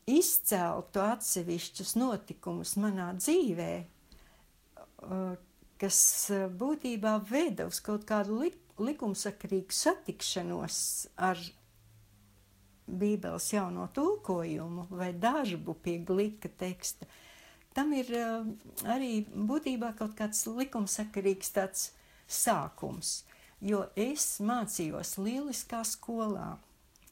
izceltu 0.10 1.04
atsevišķus 1.06 1.96
notikumus 2.00 2.76
manā 2.82 3.12
dzīvē, 3.18 3.72
uh, 5.06 5.36
kas 5.82 6.02
uh, 6.34 6.48
būtībā 6.50 7.20
veda 7.30 7.70
uz 7.70 7.82
kaut 7.86 8.08
kādu 8.10 8.42
li 8.44 8.54
likumsakarīgu 8.80 9.76
satikšanos 9.76 10.82
ar 11.30 11.40
Bībeles 12.90 13.52
jauno 13.54 13.86
tulkojumu 13.94 14.88
vai 14.90 15.12
darbu 15.14 15.76
pie 15.84 16.00
glika 16.02 16.50
teksta, 16.50 17.06
tam 17.74 17.94
ir 17.94 18.10
uh, 18.18 18.48
arī 18.90 19.26
būtībā 19.34 19.94
kaut 20.00 20.16
kāds 20.18 20.46
likumsakarīgs 20.48 21.54
tāds 21.56 21.90
sākums. 22.30 23.24
Jo 23.62 23.86
es 24.00 24.38
mācījos 24.40 25.18
lieliskā 25.20 25.84
skolā. 25.88 26.58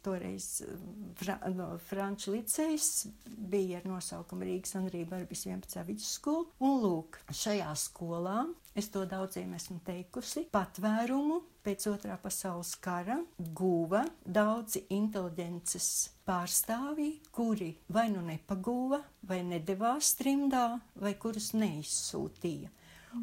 Toreiz 0.05 0.62
eh, 0.62 0.73
fra, 1.15 1.38
no, 1.53 1.69
Franču 1.89 2.33
licejs 2.36 3.07
bija 3.25 3.81
ar 3.81 3.88
nosaukumu 3.89 4.47
Rīgas 4.47 4.75
un 4.79 4.88
Rībarbis 4.93 5.45
11. 5.49 5.83
vidusskola. 5.88 6.45
Un 6.63 6.79
lūk, 6.83 7.19
šajā 7.31 7.69
skolā, 7.79 8.45
es 8.77 8.91
to 8.93 9.05
daudziem 9.10 9.55
esmu 9.57 9.79
teikusi, 9.88 10.47
patvērumu 10.53 11.41
pēc 11.65 11.89
otrā 11.91 12.15
pasaules 12.21 12.75
kara 12.79 13.17
guva 13.38 14.05
daudzi 14.23 14.86
inteliģences 14.95 15.89
pārstāvji, 16.27 17.12
kuri 17.36 17.73
vai 17.91 18.07
nu 18.13 18.23
nepagūva, 18.23 19.01
vai 19.27 19.41
nedavās 19.47 20.13
trimdā, 20.19 20.69
vai 20.95 21.13
kurus 21.19 21.51
neizsūtīja. 21.57 22.71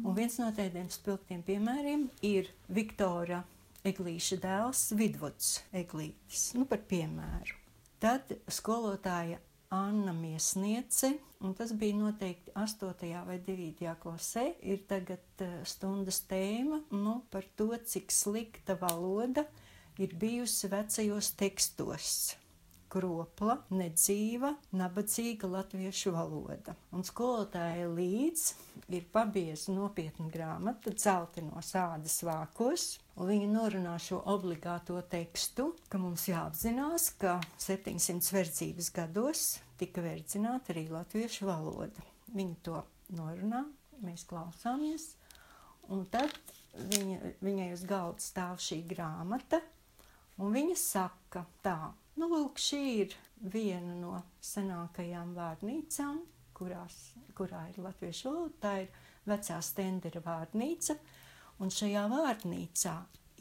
Un 0.03 0.15
viens 0.17 0.35
no 0.41 0.49
tādiem 0.53 0.87
spilgtiem 0.91 1.43
piemēriem 1.45 2.07
ir 2.25 2.49
Viktora 2.67 3.43
Eglīša 3.85 4.39
dēls 4.41 4.79
Vidvuds 4.97 5.49
Eglītis. 5.77 6.47
Nu, 6.57 6.65
par 6.65 6.81
piemēru. 6.89 7.59
Tad 8.01 8.31
skolotāja 8.49 9.37
Anna 9.73 10.13
Miesniece, 10.13 11.11
un 11.45 11.53
tas 11.57 11.73
bija 11.77 11.97
noteikti 11.99 12.53
8. 12.57 13.11
vai 13.27 13.37
9. 13.45 13.91
klasē, 14.01 14.47
ir 14.65 14.81
tagad 14.89 15.45
uh, 15.45 15.59
stundas 15.69 16.23
tēma 16.25 16.81
nu, 16.95 17.19
par 17.29 17.45
to, 17.57 17.69
cik 17.77 18.09
slikta 18.13 18.77
valoda 18.81 19.45
ir 20.01 20.17
bijusi 20.17 20.71
vecajos 20.73 21.35
tekstos 21.37 22.15
kropla, 22.95 23.59
nedzīva, 23.75 24.53
nabadzīga 24.77 25.49
latviešu 25.51 26.13
valoda. 26.15 26.75
Un 26.95 27.03
skolotāja 27.05 27.89
līdz 27.91 28.45
ir 28.95 29.07
pabieza 29.13 29.73
nopietna 29.75 30.29
grāmata, 30.31 30.93
dzeltenos 30.95 31.73
ādas 31.79 32.21
vākos, 32.25 32.95
un 33.15 33.29
viņa 33.31 33.49
norunā 33.51 33.95
šo 34.01 34.21
obligāto 34.31 34.99
tekstu, 35.11 35.71
ka 35.89 35.99
mums 36.01 36.27
jāapzinās, 36.29 37.09
ka 37.21 37.39
700 37.61 38.35
verdzības 38.35 38.91
gados 38.95 39.45
tika 39.79 40.03
verdzināta 40.05 40.73
arī 40.75 40.87
latviešu 40.91 41.49
valoda. 41.49 42.07
Viņa 42.35 42.57
to 42.65 42.81
norunā, 43.15 43.65
mēs 44.03 44.25
klausāmies, 44.29 45.13
un 45.91 46.07
tad 46.11 46.33
viņa, 46.75 47.35
viņai 47.45 47.69
uz 47.75 47.85
galda 47.87 48.23
stāv 48.23 48.59
šī 48.63 48.81
grāmata, 48.89 49.61
un 50.41 50.51
viņa 50.55 50.79
saka 50.79 51.45
tā, 51.63 51.79
Nu, 52.15 52.29
lūk, 52.31 52.59
šī 52.63 52.81
ir 53.01 53.13
viena 53.51 53.91
no 53.99 54.13
senākajām 54.43 55.33
vārnīcām, 55.35 56.21
kurās, 56.55 56.95
kurā 57.35 57.65
ir 57.73 57.81
latviešu 57.83 58.29
valoda. 58.29 58.55
Tā 58.63 58.71
ir 58.85 59.01
vecā 59.27 59.57
stendera 59.65 60.21
vārnīca, 60.23 60.95
un 61.59 61.71
šajā 61.73 62.07
vārnīcā 62.11 62.95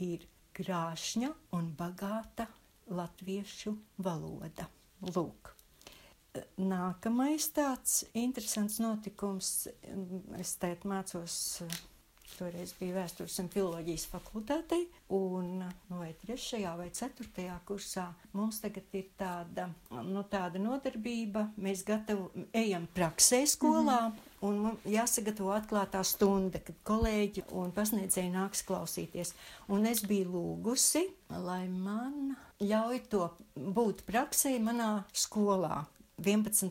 ir 0.07 0.27
grāšņa 0.55 1.33
un 1.59 1.73
bagāta 1.79 2.47
latviešu 2.87 3.75
valoda. 3.99 4.69
Lūk. 5.15 5.51
nākamais 6.59 7.47
tāds 7.55 8.05
interesants 8.15 8.81
notikums, 8.83 9.51
es 10.41 10.55
tēt 10.59 10.87
mācos 10.89 11.37
Toreiz 12.35 12.73
bija 12.81 12.97
vēstures 12.97 13.37
un 13.39 13.49
filozofijas 13.53 14.09
fakultātei, 14.11 14.89
un 15.15 15.61
nu, 15.61 15.99
vai 16.01 16.11
trešajā 16.25 16.73
vai 16.81 16.89
ceturtajā 16.97 17.55
kursā 17.69 18.09
mums 18.35 18.59
tagad 18.63 18.97
ir 18.99 19.07
tāda, 19.21 19.69
nu, 20.03 20.25
tāda 20.31 20.59
nodarbība. 20.63 21.47
Mēs 21.63 21.85
gatavu, 21.87 22.31
ejam 22.51 22.89
praksē 22.97 23.45
skolā, 23.47 24.01
mm 24.09 24.17
-hmm. 24.17 24.34
Un 24.45 24.61
mums 24.65 24.87
jāsagatavo 24.89 25.53
atklātā 25.57 26.03
stunda, 26.07 26.61
kad 26.63 26.77
kolēģi 26.87 27.47
un 27.57 27.73
pasniedzēji 27.75 28.33
nāks 28.35 28.65
klausīties. 28.69 29.35
Un 29.73 29.89
es 29.91 30.05
biju 30.07 30.33
lūgusi, 30.35 31.07
lai 31.31 31.65
man 31.69 32.35
ļauj 32.63 33.03
to 33.13 33.29
būt 33.55 34.05
praksē 34.09 34.57
manā 34.63 35.05
skolā, 35.13 35.85
11. 36.23 36.71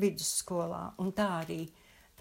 vidusskolā, 0.00 0.84
un 1.02 1.12
tā 1.16 1.28
arī 1.42 1.64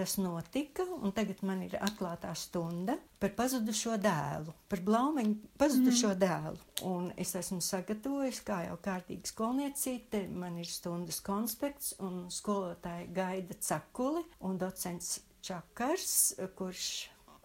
Tas 0.02 0.16
notika, 0.18 0.82
un 1.06 1.12
tagad 1.14 1.44
man 1.46 1.60
ir 1.62 1.76
atklātā 1.78 2.32
stunda 2.34 2.96
par 3.22 3.36
pazudušo 3.38 4.00
dēlu, 4.02 4.50
par 4.66 4.80
blaumeņu 4.82 5.52
pazudušo 5.62 6.08
mm. 6.16 6.22
dēlu. 6.24 6.62
Un 6.90 7.12
es 7.22 7.36
esmu 7.38 7.60
sagatavojis, 7.62 8.40
kā 8.48 8.64
jau 8.66 8.80
kārtīgi 8.82 9.30
skolniecīte, 9.30 10.24
man 10.34 10.56
ir 10.58 10.66
stundas 10.66 11.20
konspekts, 11.22 11.92
un 12.02 12.24
skolotāja 12.34 13.06
gaida 13.14 13.60
cakuli, 13.62 14.24
un 14.42 14.58
docents 14.58 15.20
Čakars, 15.46 16.16
kurš 16.58 16.88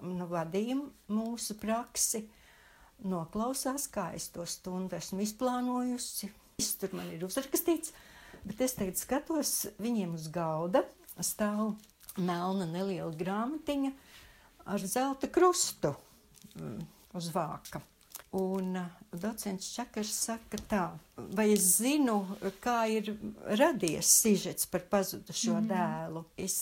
nu, 0.09 0.25
vadīja 0.31 0.79
mūsu 1.13 1.59
praksi, 1.61 2.23
noklausās, 3.05 3.85
kā 3.93 4.15
es 4.17 4.31
to 4.33 4.47
stundu 4.49 4.97
esmu 4.97 5.21
izplānojusi. 5.27 6.31
Viss 6.57 6.81
tur 6.81 6.97
man 6.97 7.13
ir 7.13 7.29
uzrakstīts, 7.29 7.93
bet 8.49 8.65
es 8.65 8.79
tagad 8.81 8.97
skatos 8.97 9.53
viņiem 9.77 10.17
uz 10.17 10.31
galda, 10.33 10.87
stāv 11.21 11.75
melna 12.17 12.67
neliela 12.69 13.13
grāmatiņa 13.17 13.93
ar 14.67 14.87
zelta 14.87 15.29
krustu 15.33 15.95
mm, 16.57 16.81
uz 17.17 17.31
vāka. 17.35 17.83
Un 18.37 18.77
uh, 18.77 18.87
docents 19.13 19.69
Čakars 19.77 20.11
saka 20.27 20.59
tā, 20.69 20.83
vai 21.17 21.47
es 21.55 21.79
zinu, 21.79 22.19
kā 22.61 22.83
ir 22.91 23.13
radies 23.57 24.11
sižets 24.21 24.67
par 24.69 24.83
pazudušo 24.91 25.55
mm. 25.61 25.69
dēlu? 25.71 26.25
Es, 26.45 26.59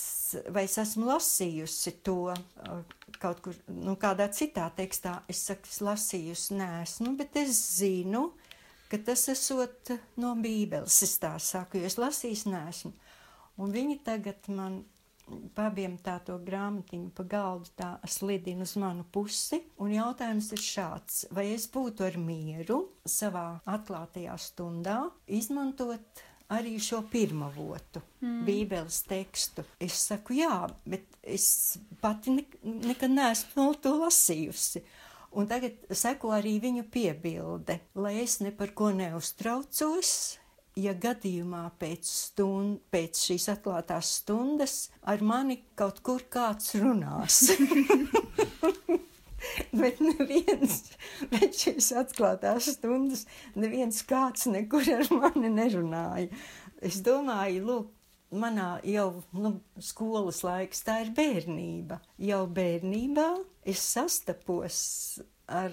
vai 0.55 0.67
es 0.69 0.77
esmu 0.79 1.09
lasījusi 1.09 1.97
to 2.05 2.19
uh, 2.31 2.99
kaut 3.19 3.40
kur, 3.43 3.57
nu, 3.73 3.97
kādā 4.01 4.29
citā 4.31 4.69
tekstā? 4.77 5.17
Es 5.31 5.47
saku, 5.49 5.71
es 5.73 5.81
lasījusi, 5.83 6.59
nesmu, 6.61 7.17
bet 7.19 7.40
es 7.43 7.57
zinu, 7.81 8.29
ka 8.93 9.01
tas 9.11 9.27
esot 9.33 9.97
no 10.21 10.35
bībeles, 10.38 11.01
es 11.07 11.17
tā 11.19 11.33
saku, 11.43 11.81
jo 11.81 11.90
es 11.90 11.99
lasījusi, 11.99 12.53
nesmu. 12.53 12.93
Un 13.64 13.75
viņi 13.75 14.03
tagad 14.05 14.47
man 14.51 14.83
Pabiem 15.57 15.97
tā 16.05 16.19
to 16.27 16.37
grāmatiņu 16.45 17.09
pa 17.17 17.25
galdu 17.25 17.71
tā 17.79 17.95
slidina 18.11 18.67
uz 18.67 18.75
manu 18.81 19.07
pusi, 19.09 19.63
un 19.81 19.95
jautājums 19.95 20.51
ir 20.53 20.61
šāds, 20.61 21.25
vai 21.33 21.47
es 21.55 21.65
būtu 21.73 22.05
ar 22.05 22.19
mieru 22.21 22.83
savā 23.09 23.47
atklātajā 23.65 24.37
stundā 24.41 24.99
izmantot 25.25 26.25
arī 26.53 26.77
šo 26.83 27.01
pirmo 27.11 27.49
votu, 27.55 28.03
mm. 28.21 28.43
Bībeles 28.45 29.01
tekstu. 29.09 29.65
Es 29.81 29.97
saku, 30.11 30.37
jā, 30.43 30.59
bet 30.85 31.17
es 31.23 31.79
pati 32.03 32.35
ne, 32.37 32.45
nekad 32.63 33.15
neesmu 33.15 33.73
to 33.81 33.97
lasījusi. 34.03 34.85
Un 35.35 35.49
tagad 35.51 35.81
seko 35.91 36.31
arī 36.37 36.59
viņu 36.63 36.85
piebilde, 36.95 37.81
lai 37.99 38.19
es 38.23 38.39
ne 38.45 38.53
par 38.55 38.71
ko 38.77 38.93
neuztraucos, 38.95 40.13
ja 40.79 40.95
gadījumā 40.99 41.65
pēc, 41.79 42.09
stund, 42.09 42.81
pēc 42.93 43.21
šīs 43.29 43.49
atklātās 43.55 44.11
stundas 44.21 44.77
ar 45.11 45.23
mani 45.23 45.61
kaut 45.79 46.01
kur 46.07 46.25
kāds 46.31 46.75
runās. 46.81 47.45
Bet 49.81 50.01
neviens, 50.01 50.81
pēc 51.31 51.67
šīs 51.67 51.91
atklātās 52.01 52.73
stundas, 52.79 53.27
neviens 53.59 54.01
kāds 54.09 54.49
nekur 54.51 54.89
ar 54.97 55.11
mani 55.13 55.53
nerunāja. 55.53 56.31
Es 56.85 56.99
domāju, 57.05 57.67
lūk, 57.69 57.93
manā 58.35 58.79
jau 58.89 59.23
nu, 59.37 59.59
skolas 59.83 60.43
laiks, 60.47 60.83
tā 60.87 61.01
ir 61.05 61.13
bērnība. 61.17 62.01
Jau 62.25 62.45
bērnībā 62.51 63.29
es 63.69 63.85
sastapos 63.95 64.81
ar 65.51 65.73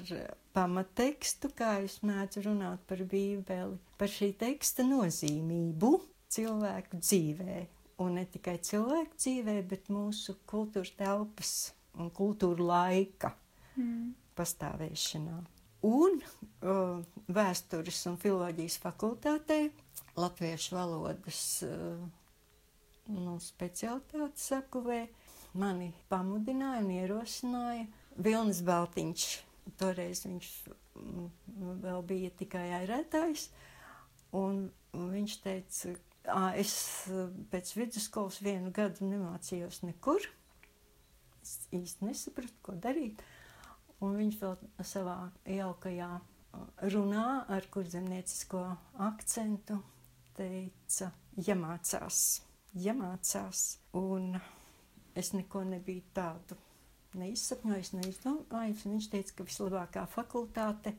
pamattekstu, 0.55 1.51
kā 1.55 1.77
es 1.85 1.99
mēdzu 2.05 2.45
runāt 2.47 2.81
par 2.89 3.03
Bībeli, 3.07 3.77
par 3.97 4.11
šī 4.11 4.31
teksta 4.39 4.83
nozīmību 4.87 5.91
cilvēku 6.31 6.99
dzīvē. 7.01 7.59
Un 8.01 8.17
ne 8.17 8.25
tikai 8.25 8.57
cilvēku 8.65 9.19
dzīvē, 9.19 9.59
bet 9.69 9.91
mūsu 9.93 10.35
kultūra 10.49 10.89
telpas 10.97 11.71
un 11.99 12.09
kultūra 12.15 12.65
laika 12.65 13.33
mm. 13.77 14.11
pastāvēšanā. 14.37 15.37
Un 15.87 16.17
uh, 16.21 16.99
vēstures 17.31 18.01
un 18.09 18.17
filozofijas 18.21 18.77
fakultātē 18.81 19.59
latviešu 20.17 20.75
valodas 20.75 21.43
uh, 21.65 22.01
nu, 23.09 23.37
specialitātes 23.41 24.49
sakuvē 24.51 25.05
mani 25.57 25.91
pamudināja 26.11 26.83
un 26.83 26.91
ierosināja 26.95 27.87
Vilnis 28.21 28.61
Baltiņš 28.65 29.29
Toreiz 29.77 30.23
viņš 30.25 30.49
mm, 30.69 31.27
vēl 31.83 32.05
bija 32.07 32.31
tikai 32.37 32.67
airētājs, 32.81 33.49
un 34.37 34.65
viņš 34.93 35.35
teica, 35.43 35.93
es 36.59 36.73
pēc 37.53 37.75
vidusskolas 37.77 38.41
vienu 38.45 38.73
gadu 38.75 39.07
nemācījos 39.09 39.81
nekur. 39.85 40.25
Es 41.41 41.55
īsti 41.73 42.09
nesapratu, 42.09 42.57
ko 42.65 42.75
darīt. 42.77 43.21
Un 44.01 44.17
viņš 44.17 44.37
vēl 44.41 44.57
savā 44.85 45.17
jaukajā 45.45 46.09
runā 46.93 47.27
ar 47.53 47.67
kurzemniecisko 47.73 48.63
akcentu 49.05 49.77
teica, 50.37 51.11
jāmācās, 51.37 52.41
jāmācās. 52.73 53.63
Un 53.97 54.35
es 55.17 55.33
neko 55.37 55.63
nebiju 55.69 56.03
tādu 56.15 56.57
neizsapņojis, 57.19 57.93
neizdomājis. 57.97 58.85
Viņš 58.87 59.07
teica, 59.13 59.37
ka 59.37 59.47
vislabākā 59.47 60.05
fakultāte 60.11 60.95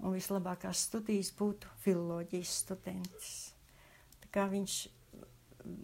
un 0.00 0.14
vislabākās 0.16 0.86
studijas 0.88 1.32
būtu 1.36 1.70
filoloģijas 1.84 2.54
students. 2.64 3.34
Tā 4.22 4.30
kā 4.34 4.46
viņš 4.52 4.76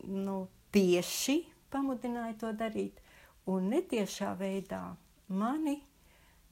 nu, 0.09 0.47
tieši 0.73 1.41
pamudināja 1.73 2.39
to 2.41 2.53
darīt, 2.57 3.03
un 3.51 3.69
netiešā 3.73 4.33
veidā 4.39 4.83
mani, 5.29 5.79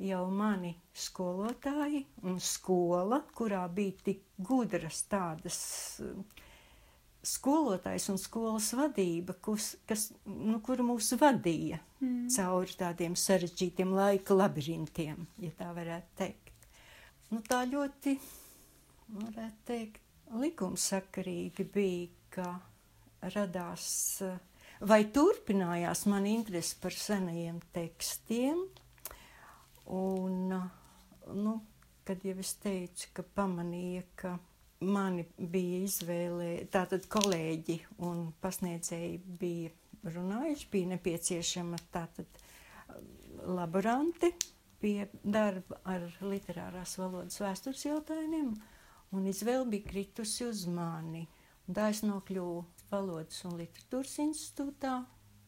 jau 0.02 0.24
mani 0.30 0.74
skolotāji 0.94 2.04
un 2.26 2.40
skola, 2.42 3.22
kurā 3.34 3.64
bija 3.72 4.04
tik 4.10 4.24
gudras 4.38 5.04
tādas 5.10 5.60
skolotājs 7.24 8.10
un 8.12 8.18
skolas 8.20 8.68
vadība, 8.76 9.36
kus, 9.40 9.74
kas, 9.88 10.10
nu, 10.26 10.58
kuru 10.64 10.84
mūs 10.90 11.14
vadīja 11.20 11.80
mm. 12.04 12.30
cauri 12.36 12.78
tādiem 12.78 13.16
sarežģītiem 13.18 13.92
laika 13.96 14.36
labirintiem, 14.36 15.26
ja 15.42 15.52
tā 15.58 15.72
varētu 15.76 16.18
teikt. 16.20 16.68
Nu, 17.32 17.40
tā 17.44 17.64
ļoti, 17.66 18.14
varētu 19.16 19.68
teikt, 19.68 20.00
likumsakarīgi 20.34 21.66
bija, 21.74 22.08
ka 22.34 22.48
radās 23.34 23.86
vai 24.84 25.04
turpinājās 25.14 26.04
man 26.10 26.26
interesi 26.28 26.76
par 26.80 26.96
senajiem 26.96 27.60
tekstiem, 27.74 28.64
un, 29.94 30.56
nu, 31.44 31.54
kad 32.04 32.24
jau 32.24 32.36
es 32.40 32.54
teicu, 32.60 33.12
ka 33.16 33.24
pamanīja, 33.36 34.04
ka 34.18 34.34
mani 34.84 35.24
bija 35.38 35.84
izvēlē, 35.86 36.50
tātad 36.72 37.06
kolēģi 37.12 37.78
un 38.04 38.26
pasniedzēji 38.44 39.20
bija 39.40 39.72
runājuši, 40.04 40.68
bija 40.72 40.90
nepieciešama 40.94 41.78
tātad 41.94 42.28
um, 42.36 43.06
laboranti 43.58 44.32
pie 44.82 45.08
darba 45.24 45.80
ar 45.88 46.04
literārās 46.20 46.98
valodas 47.00 47.40
vēstures 47.40 47.86
jautājumiem, 47.86 48.52
un 49.16 49.30
izvēle 49.30 49.66
bija 49.72 49.88
kritusi 49.88 50.44
uz 50.48 50.66
mani. 50.68 51.24
Un 51.64 51.76
tā 51.78 51.88
es 51.94 52.02
nokļuvu 52.04 52.64
Valodas 52.90 53.40
un 53.48 53.56
literatūras 53.56 54.18
institūtā, 54.22 54.98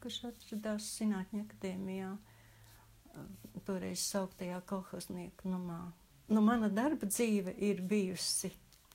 kas 0.00 0.22
atradās 0.24 0.86
Zinātņu 0.96 1.42
akadēmijā, 1.44 2.14
um, 2.16 3.34
toreiz 3.68 4.06
sauktajā 4.08 4.62
kolhoznieku 4.66 5.52
numā. 5.52 5.82
Nu, 6.32 6.40
mana 6.42 6.70
darba 6.72 7.06
dzīve 7.06 7.52
ir 7.62 7.84
bijusi 7.86 8.50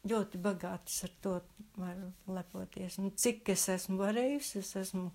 ļoti 0.08 0.39
bagātas 0.41 1.04
ar 1.06 1.13
to 1.24 1.36
varu 1.78 2.10
lepoties. 2.34 2.97
Un 3.00 3.13
cik 3.15 3.54
es 3.54 3.67
esmu 3.71 4.00
varējusi, 4.02 4.60
es 4.60 4.74
esmu 4.82 5.12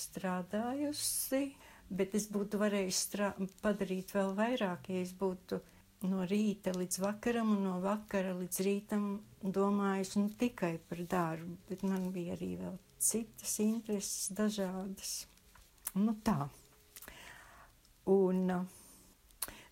strādājusi, 0.00 1.44
bet 1.90 2.14
es 2.18 2.26
būtu 2.32 2.58
varējusi 2.60 3.30
padarīt 3.62 4.14
vēl 4.16 4.34
vairāk, 4.38 4.90
ja 4.92 5.02
es 5.04 5.12
būtu 5.16 5.60
no 6.08 6.24
rīta 6.28 6.74
līdz 6.76 7.00
vakaram 7.00 7.54
un 7.54 7.62
no 7.64 7.76
vakara 7.84 8.34
līdz 8.36 8.60
rītam 8.66 9.06
domājis 9.42 10.16
nu, 10.18 10.28
tikai 10.40 10.76
par 10.88 11.00
darbu, 11.10 11.56
bet 11.68 11.84
man 11.86 12.10
bija 12.12 12.36
arī 12.36 12.54
vēl 12.60 12.76
citas 13.00 13.54
intereses 13.64 14.32
dažādas. 14.36 15.14
Nu 15.94 16.16
tā. 16.26 16.48
Un, 18.10 18.50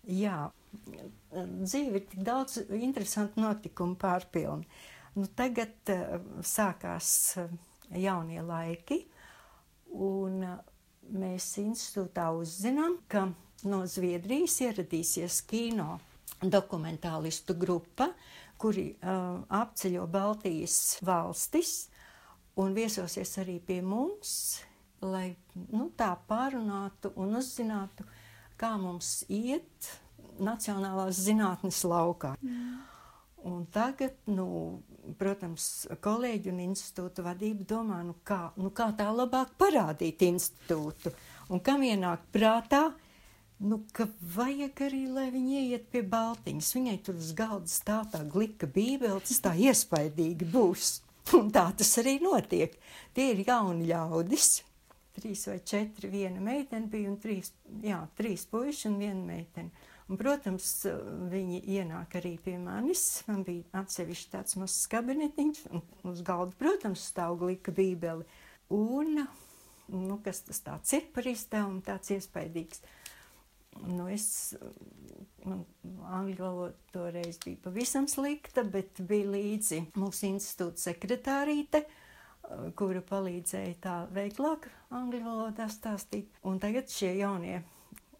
jā, 0.09 0.37
dzīve 1.33 1.99
ir 1.99 2.05
tik 2.09 2.23
daudz 2.25 2.57
interesantu 2.79 3.43
notikumu 3.43 3.97
pārpilni. 3.99 4.65
Nu, 5.13 5.27
tagad 5.37 5.91
uh, 5.93 6.15
sākās 6.41 7.09
uh, 7.37 7.51
jaunie 7.93 8.41
laiki, 8.41 9.03
un 9.93 10.43
uh, 10.47 10.57
mēs 11.13 11.47
institūtā 11.61 12.29
uzzinām, 12.37 12.97
ka 13.07 13.27
no 13.69 13.83
Zviedrijas 13.87 14.59
ieradīsies 14.65 15.41
kino 15.47 15.97
dokumentālistu 16.43 17.55
grupa, 17.59 18.09
kuri 18.59 18.91
uh, 18.95 19.43
apceļo 19.53 20.05
Baltijas 20.11 20.99
valstis 21.03 21.73
un 22.59 22.75
viesosies 22.75 23.37
arī 23.41 23.57
pie 23.63 23.81
mums, 23.85 24.61
lai 25.03 25.33
nu, 25.71 25.89
tā 25.97 26.13
pārunātu 26.27 27.11
un 27.19 27.35
uzzinātu, 27.39 28.05
kā 28.59 28.75
mums 28.79 29.23
iet 29.27 29.89
nacionālās 30.39 31.19
zinātnes 31.25 31.83
laukā. 31.87 32.35
Mm. 32.41 32.81
Un 33.43 33.65
tagad, 33.73 34.15
nu, 34.31 34.47
protams, 35.19 35.87
kolēģi 36.03 36.51
un 36.51 36.59
institūta 36.63 37.25
vadība 37.25 37.65
domā, 37.67 38.01
nu 38.07 38.15
kā, 38.25 38.51
nu 38.59 38.71
kā 38.75 38.89
tā 38.97 39.09
labāk 39.13 39.53
parādīt 39.59 40.23
institūtu. 40.27 41.13
Un 41.53 41.61
kam 41.63 41.83
ienāk 41.85 42.23
prātā, 42.33 42.85
nu, 43.63 43.81
ka 43.95 44.07
vajag 44.35 44.83
arī, 44.87 45.05
lai 45.11 45.29
viņi 45.33 45.55
ieiet 45.61 45.87
pie 45.91 46.03
Baltiņas. 46.07 46.73
Viņai 46.77 46.97
tur 47.05 47.19
uz 47.19 47.31
galda 47.37 47.71
stāv 47.71 48.09
tā 48.13 48.23
glika 48.27 48.67
bībele, 48.67 49.21
tas 49.23 49.41
tā 49.43 49.55
iespaidīgi 49.69 50.49
būs. 50.53 50.99
Un 51.37 51.49
tā 51.55 51.69
tas 51.77 51.91
arī 52.01 52.17
notiek. 52.23 52.75
Tie 53.15 53.29
ir 53.31 53.43
jauni 53.47 53.87
ļaudis. 53.91 54.49
Trīs 55.13 55.45
vai 55.45 55.59
četri, 55.61 56.09
viena 56.09 56.41
meitene 56.41 56.89
bija 56.89 57.11
un 57.11 57.19
trīs, 57.21 57.51
jā, 57.85 57.99
trīs 58.17 58.47
puiši 58.49 58.87
un 58.89 58.95
viena 58.97 59.21
meitene. 59.21 59.69
Un, 60.11 60.19
protams, 60.19 60.67
viņi 61.31 61.61
ienāk 61.77 62.17
arī 62.19 62.33
pie 62.43 62.57
manis. 62.59 63.23
Man 63.29 63.45
bija 63.47 63.83
atsevišķi 63.83 64.33
tāds 64.33 64.57
mazs 64.59 64.83
kabinetiņš, 64.91 65.61
un 65.71 65.83
uz 66.11 66.19
galda, 66.27 66.55
protams, 66.59 67.05
stāv 67.13 67.37
glika 67.39 67.71
bībeli. 67.75 68.27
Un, 68.73 69.23
nu, 69.93 70.17
kas 70.25 70.43
tas 70.47 70.59
tāds 70.65 70.91
ir 70.97 71.07
par 71.15 71.29
izdevumu, 71.29 71.79
tāds 71.85 72.11
iespaidīgs. 72.17 72.83
Nu, 73.87 74.05
es, 74.11 74.53
man 75.47 75.63
angļu 76.19 76.43
valoda 76.43 76.91
toreiz 76.93 77.39
bija 77.41 77.63
pavisam 77.63 78.05
slikta, 78.11 78.65
bet 78.67 78.99
bija 79.07 79.31
līdzi 79.33 79.79
mūsu 79.97 80.27
institūta 80.29 80.89
sekretārīte, 80.91 81.85
kura 82.77 83.01
palīdzēja 83.07 83.77
tā 83.81 83.95
veiklāk 84.13 84.67
angļu 84.93 85.23
valodā 85.25 85.69
stāstīt. 85.71 86.27
Un 86.45 86.59
tagad 86.61 86.91
šie 86.91 87.15
jaunie 87.17 87.63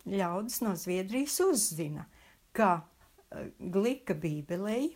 ļaudis 0.10 0.62
no 0.66 0.74
Zviedrijas 0.80 1.40
uzzina, 1.46 2.08
ka 2.54 2.82
glika 3.60 4.14
bībelei 4.14 4.92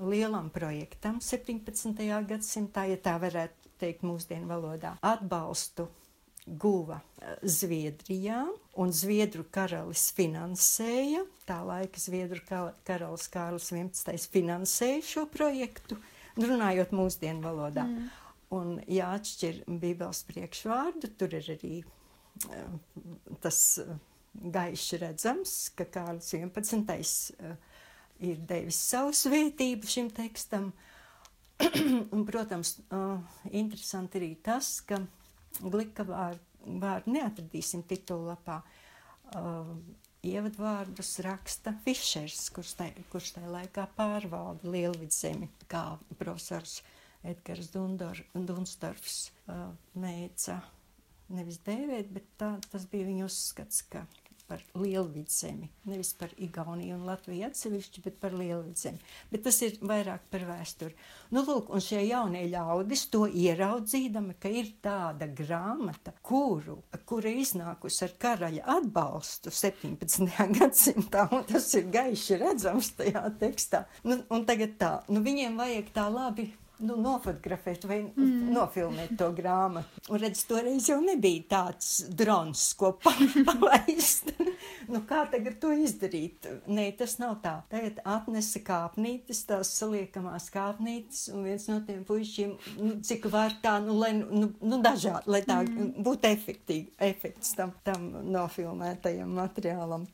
lielam 0.00 0.50
projektam 0.52 1.20
17. 1.20 2.04
gadsimtā, 2.28 2.86
ja 2.90 2.98
tā 3.00 3.16
varētu 3.20 3.72
teikt 3.80 4.04
mūsdienu 4.06 4.48
valodā, 4.50 4.94
atbalstu 5.02 5.88
guva 6.46 6.98
eh, 7.00 7.36
Zviedrijā, 7.42 8.42
un 8.82 8.92
Zviedru 8.94 9.44
karalis 9.54 10.08
finansēja, 10.16 11.24
tā 11.48 11.60
laika 11.66 12.02
Zviedru 12.02 12.42
karalis 12.86 13.28
Kārlis 13.32 13.70
11. 13.72 14.28
finansēja 14.32 15.02
šo 15.06 15.26
projektu, 15.30 15.98
runājot 16.40 16.94
mūsdienu 16.96 17.44
valodā. 17.44 17.86
Mm. 17.86 18.10
Un 18.52 18.72
jāatšķir 18.84 19.62
Bībeles 19.80 20.26
priekšvārdu, 20.28 21.08
tur 21.16 21.32
ir 21.38 21.46
arī 21.54 21.76
tas 23.40 23.60
gaiši 24.32 25.00
redzams, 25.02 25.54
ka 25.76 25.86
Kārlis 25.92 26.32
11. 26.34 27.36
Uh, 27.38 27.56
ir 28.22 28.40
devis 28.48 28.78
savu 28.80 29.14
svētību 29.16 29.88
šim 29.88 30.10
tekstam. 30.14 30.70
un, 32.14 32.24
protams, 32.26 32.76
uh, 32.90 33.18
interesanti 33.50 34.20
arī 34.20 34.32
tas, 34.44 34.78
ka 34.86 35.00
glika 35.60 36.06
vārdu, 36.08 36.42
vārdu 36.82 37.16
neatradīsim 37.18 37.84
titulapā. 37.88 38.62
Uh, 39.32 39.74
ievadvārdus 40.22 41.16
raksta 41.26 41.72
Fišers, 41.84 42.44
kurš 42.54 42.76
tajā, 42.78 43.06
kurš 43.10 43.32
tajā 43.36 43.48
laikā 43.50 43.88
pārvalda 43.96 44.70
Lielvidzemi, 44.70 45.48
kā 45.70 45.96
profesors 46.18 46.78
Edgars 47.26 47.70
Dundor, 47.74 48.18
Dunstorfs 48.34 49.32
mēģina 49.98 50.60
nevis 51.32 51.58
dēvēt, 51.66 52.10
bet 52.14 52.28
tā, 52.40 52.52
tas 52.70 52.86
bija 52.90 53.08
viņa 53.08 53.26
uzskats, 53.26 53.82
ka 53.92 54.04
par 54.52 54.60
lielvidzemi. 54.76 55.70
Nevis 55.88 56.12
par 56.20 56.32
Igauniju 56.36 56.98
un 56.98 57.06
Latviju 57.08 57.46
atsevišķi, 57.48 58.02
bet 58.04 58.18
par 58.20 58.34
lielvidzemi. 58.36 59.00
Bet 59.32 59.46
tas 59.46 59.60
ir 59.64 59.78
vairāk 59.80 60.26
par 60.32 60.44
vēsturi. 60.50 60.92
Nu, 61.32 61.40
lūk, 61.46 61.70
un 61.72 61.80
šie 61.80 62.02
jaunie 62.04 62.42
ļaudis 62.52 63.06
to 63.14 63.24
ieraudzīdami, 63.26 64.36
ka 64.42 64.52
ir 64.52 64.68
tāda 64.84 65.30
grāmata, 65.40 66.12
kuru, 66.20 66.82
kura 67.08 67.32
iznākusi 67.32 68.04
ar 68.04 68.16
karaļa 68.26 68.66
atbalstu 68.76 69.52
17. 69.62 70.28
gadsimtā, 70.58 71.28
un 71.32 71.46
tas 71.48 71.70
ir 71.78 71.88
gaiši 71.94 72.42
redzams 72.42 72.92
tajā 73.00 73.24
tekstā. 73.40 73.86
Nu, 74.04 74.20
un 74.28 74.44
tagad 74.48 74.76
tā, 74.80 74.92
nu 75.08 75.24
viņiem 75.24 75.56
vajag 75.60 75.94
tā 75.96 76.10
labi 76.12 76.50
nu, 76.82 76.96
nofotografēt 77.00 77.86
vai 77.88 78.00
mm. 78.04 78.50
nofilmēt 78.52 79.14
to 79.18 79.28
grāmatu. 79.36 80.02
Un 80.12 80.20
redz, 80.22 80.44
toreiz 80.48 80.88
jau 80.90 80.98
nebija 81.04 81.44
tāds 81.50 81.90
drons, 82.10 82.64
ko 82.78 82.92
palaist. 83.48 84.32
nu, 84.90 85.02
kā 85.08 85.24
tagad 85.32 85.58
to 85.62 85.72
izdarīt? 85.74 86.48
Nē, 86.70 86.88
tas 86.98 87.16
nav 87.22 87.38
tā. 87.44 87.54
Tagad 87.72 88.02
atnesa 88.04 88.62
kāpnītes, 88.66 89.44
tās 89.48 89.72
saliekamās 89.78 90.50
kāpnītes, 90.54 91.26
un 91.34 91.46
viens 91.48 91.68
no 91.70 91.80
tiem 91.86 92.02
puišiem, 92.08 92.56
nu, 92.80 92.94
cik 93.04 93.28
var 93.32 93.58
tā, 93.64 93.78
nu, 93.84 93.96
lai, 94.02 94.14
nu, 94.18 94.52
nu 94.60 94.80
dažādi, 94.84 95.30
lai 95.32 95.42
tā 95.46 95.62
mm. 95.64 95.94
būtu 96.02 96.30
efektīgi, 96.32 96.92
efekts 97.12 97.54
tam, 97.58 97.74
tam 97.86 98.10
nofilmētajam 98.32 99.38
materiālam. 99.38 100.08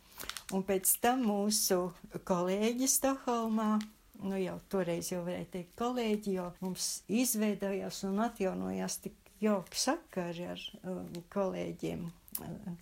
Un 0.57 0.65
pēc 0.65 0.91
tam 1.03 1.27
mūsu 1.29 1.91
kolēģi 2.27 2.89
Stokholmā 2.89 3.77
nu 4.25 4.39
jau 4.41 4.59
toreiz 4.73 5.13
jau 5.13 5.23
varēja 5.27 5.51
teikt 5.53 5.77
kolēģi, 5.79 6.35
jo 6.39 6.49
mums 6.65 6.89
izveidojās 7.07 8.03
un 8.09 8.23
atjaunojās 8.27 8.99
tik 9.05 9.17
jauki 9.43 9.79
sakari 9.79 10.49
ar 10.55 10.65
um, 10.83 11.07
kolēģiem 11.33 12.09
uh, 12.09 12.73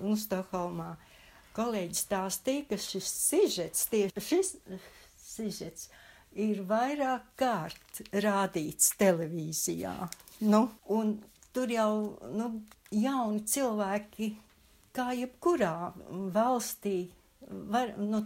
nu, 0.00 0.14
Stokholmā. 0.18 0.94
Kolēģi 1.52 1.98
stāstīja, 1.98 2.64
ka 2.70 2.78
šis 2.80 3.08
sižets, 3.12 3.88
tieši 3.92 4.22
šis 4.24 4.54
sižets, 5.20 5.90
ir 6.32 6.62
vairāk 6.68 7.26
kārt 7.36 8.00
rādīts 8.24 8.94
televīzijā. 9.00 9.92
Nu, 10.48 10.62
un 10.88 11.18
tur 11.52 11.72
jau 11.72 11.92
nu, 12.32 12.48
jauni 12.88 13.42
cilvēki, 13.48 14.30
kā 14.96 15.10
jebkurā 15.16 15.92
valstī, 16.32 17.10
var, 17.48 17.94
nu, 17.98 18.22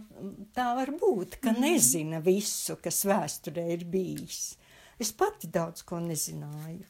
tā 0.55 0.69
var 0.77 0.91
būt, 0.99 1.39
ka 1.43 1.53
mm. 1.53 1.63
nezina 1.63 2.21
visu, 2.23 2.77
kas 2.83 3.03
vēsturē 3.07 3.65
ir 3.75 3.87
bijis. 3.89 4.57
Es 4.99 5.13
pati 5.13 5.49
daudz 5.53 5.83
ko 5.87 5.99
nezināju, 6.01 6.85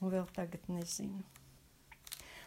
un 0.00 0.12
vēl 0.12 0.26
tagad 0.36 0.66
nezinu. 0.72 1.22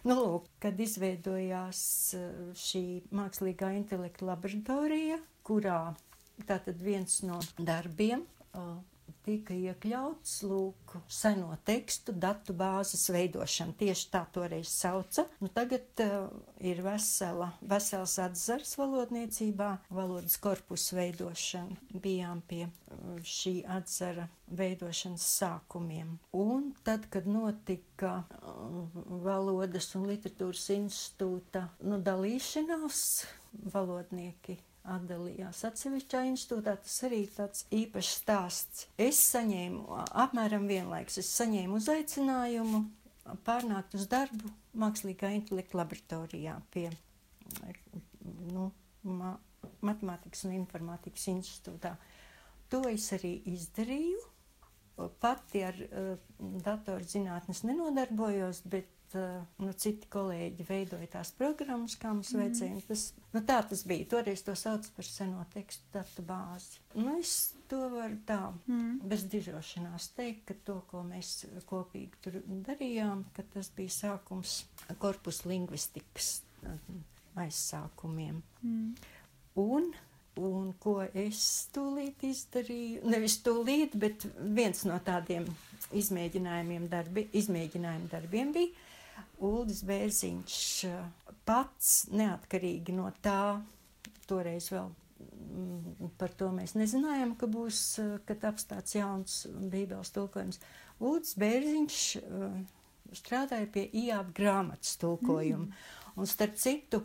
Nu, 0.03 0.17
lūk, 0.19 0.49
kad 0.59 0.79
izveidojās 0.83 1.83
eh, 2.19 2.31
šī 2.59 2.83
mākslīgā 3.15 3.71
intelekta 3.77 4.27
laboratorija, 4.27 5.21
kurā 5.47 5.93
tātad 6.47 6.81
viens 6.83 7.21
no 7.23 7.37
darbiem 7.61 8.25
uh, 8.57 8.79
tika 9.23 9.55
iekļauts 9.55 10.41
lūk, 10.47 10.95
seno 11.11 11.55
tekstu 11.67 12.13
datu 12.15 12.55
bāzes 12.57 13.05
veidošana. 13.13 13.75
Tieši 13.79 14.09
tā 14.13 14.23
toreiz 14.35 14.71
sauca. 14.71 15.25
Nu, 15.41 15.49
tagad 15.53 16.03
uh, 16.03 16.27
ir 16.63 16.81
vesela, 16.85 17.51
vesels 17.61 18.17
atzars 18.23 18.75
valodniecībā, 18.79 19.69
valodas 19.93 20.35
korpusu 20.43 20.97
veidošana. 20.99 21.79
Bijām 22.03 22.43
pie 22.49 22.65
uh, 22.67 23.15
šī 23.23 23.61
atzara 23.77 24.27
veidošanas 24.53 25.27
sākumiem. 25.39 26.17
Un 26.37 26.73
tad, 26.83 27.07
kad 27.13 27.29
notika 27.29 28.19
uh, 28.23 28.83
valodas 29.23 29.93
un 29.97 30.09
literatūras 30.11 30.67
institūta 30.75 31.69
nu, 31.87 32.01
dalīšanās, 32.03 33.07
valodnieki 33.73 34.59
atdalījās 34.91 35.61
atsevišķā 35.69 36.21
institūtā. 36.29 36.73
Tas 36.83 36.95
arī 37.07 37.21
tāds 37.35 37.65
īpašs 37.73 38.11
stāsts. 38.21 38.87
Es 38.99 39.19
saņēmu 39.33 39.99
apmēram 40.25 40.67
vienlaikus, 40.69 41.19
es 41.23 41.29
saņēmu 41.39 41.79
uzaicinājumu 41.79 42.83
pārnākt 43.47 43.95
uz 43.95 44.07
darbu 44.11 44.51
mākslīgā 44.83 45.31
intelekta 45.37 45.79
laboratorijā 45.79 46.57
pie 46.73 46.89
nu, 48.51 48.71
Matemātikas 49.83 50.45
un 50.47 50.53
informātikas 50.55 51.25
institūtā. 51.31 51.93
To 52.71 52.79
es 52.89 53.09
arī 53.15 53.33
izdarīju. 53.51 54.21
Pati 55.19 55.63
ar 55.65 55.79
uh, 55.83 56.11
datorzinātnes 56.63 57.63
nenodarbojos, 57.67 58.61
bet 58.69 58.87
uh, 59.17 59.41
nu, 59.63 59.71
citi 59.79 60.07
kolēģi 60.11 60.65
veidoja 60.67 61.09
tās 61.17 61.33
programmas, 61.37 61.95
kā 61.99 62.11
mums 62.13 62.31
mm. 62.33 62.41
vajadzēja. 62.41 62.83
Tas, 62.89 63.05
nu, 63.33 63.41
tā 63.47 63.59
tas 63.69 63.83
bija. 63.89 64.07
Toreiz 64.13 64.43
to 64.45 64.55
sauc 64.59 64.87
par 64.95 65.07
seno 65.07 65.43
tekstu 65.53 65.89
datu 65.95 66.25
bāzi. 66.27 66.81
Nu, 66.95 67.17
es 67.21 67.53
to 67.71 67.81
varu 67.93 68.19
tā 68.27 68.39
mm. 68.51 69.01
bez 69.09 69.25
dižošanās 69.33 70.11
teikt, 70.17 70.45
ka 70.49 70.57
to, 70.67 70.79
ko 70.91 71.03
mēs 71.07 71.35
kopīgi 71.69 72.23
tur 72.23 72.39
darījām, 72.67 73.25
ka 73.35 73.45
tas 73.55 73.71
bija 73.75 73.97
sākums 73.97 74.63
korpus 75.01 75.43
lingvistikas 75.49 76.39
aizsākumiem. 77.39 78.41
Mm. 78.61 78.95
Un, 79.63 79.91
un 80.41 80.71
ko 80.81 80.99
es 81.05 81.43
tūlīt 81.73 82.25
izdarīju, 82.25 83.03
nevis 83.09 83.37
tūlīt, 83.45 83.97
bet 83.99 84.25
viens 84.37 84.85
no 84.89 84.97
tādiem 85.05 85.45
izmēģinājumiem, 85.93 86.87
darbi, 86.89 87.27
izmēģinājumu 87.37 88.09
darbiem 88.11 88.53
bija 88.55 88.82
Uldis 89.43 89.83
Bērziņš 89.87 90.57
pats 91.47 91.93
neatkarīgi 92.15 92.95
no 92.95 93.09
tā, 93.23 93.59
toreiz 94.29 94.69
vēl 94.71 94.87
mm, 94.89 96.13
par 96.19 96.35
to 96.39 96.49
mēs 96.55 96.75
nezinājām, 96.79 97.35
ka 97.39 97.49
būs, 97.51 97.81
kad 98.27 98.45
apstāts 98.49 98.95
jauns 98.95 99.43
bībeles 99.73 100.13
tulkojums. 100.15 100.61
Uldis 101.03 101.35
Bērziņš 101.41 101.99
strādāja 103.17 103.67
pie 103.73 103.87
IAB 104.05 104.31
grāmatas 104.37 104.95
tulkojuma. 105.01 105.67
Mm. 105.67 105.99
Un 106.21 106.29
starp 106.29 106.57
citu, 106.61 107.03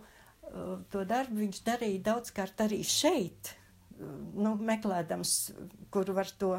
to 0.93 1.05
darbu 1.09 1.43
viņš 1.43 1.63
darīja 1.67 2.05
daudzkārt 2.11 2.61
arī 2.65 2.83
šeit, 2.87 3.55
nu, 3.99 4.55
meklēdams, 4.69 5.35
kur 5.93 6.13
var 6.17 6.31
to 6.41 6.55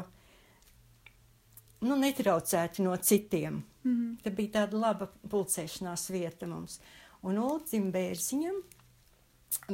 nu, 1.80 1.96
netraucēt 1.96 2.78
no 2.84 2.96
citiem. 2.96 3.62
Mm 3.82 3.96
-hmm. 3.96 4.16
Tā 4.24 4.34
bija 4.34 4.50
tāda 4.60 4.80
laba 4.80 5.08
pulcēšanās 5.28 6.10
vieta 6.10 6.46
mums. 6.46 6.80
Un 7.22 7.38
Ulcim 7.38 7.92
Bērziņam 7.92 8.62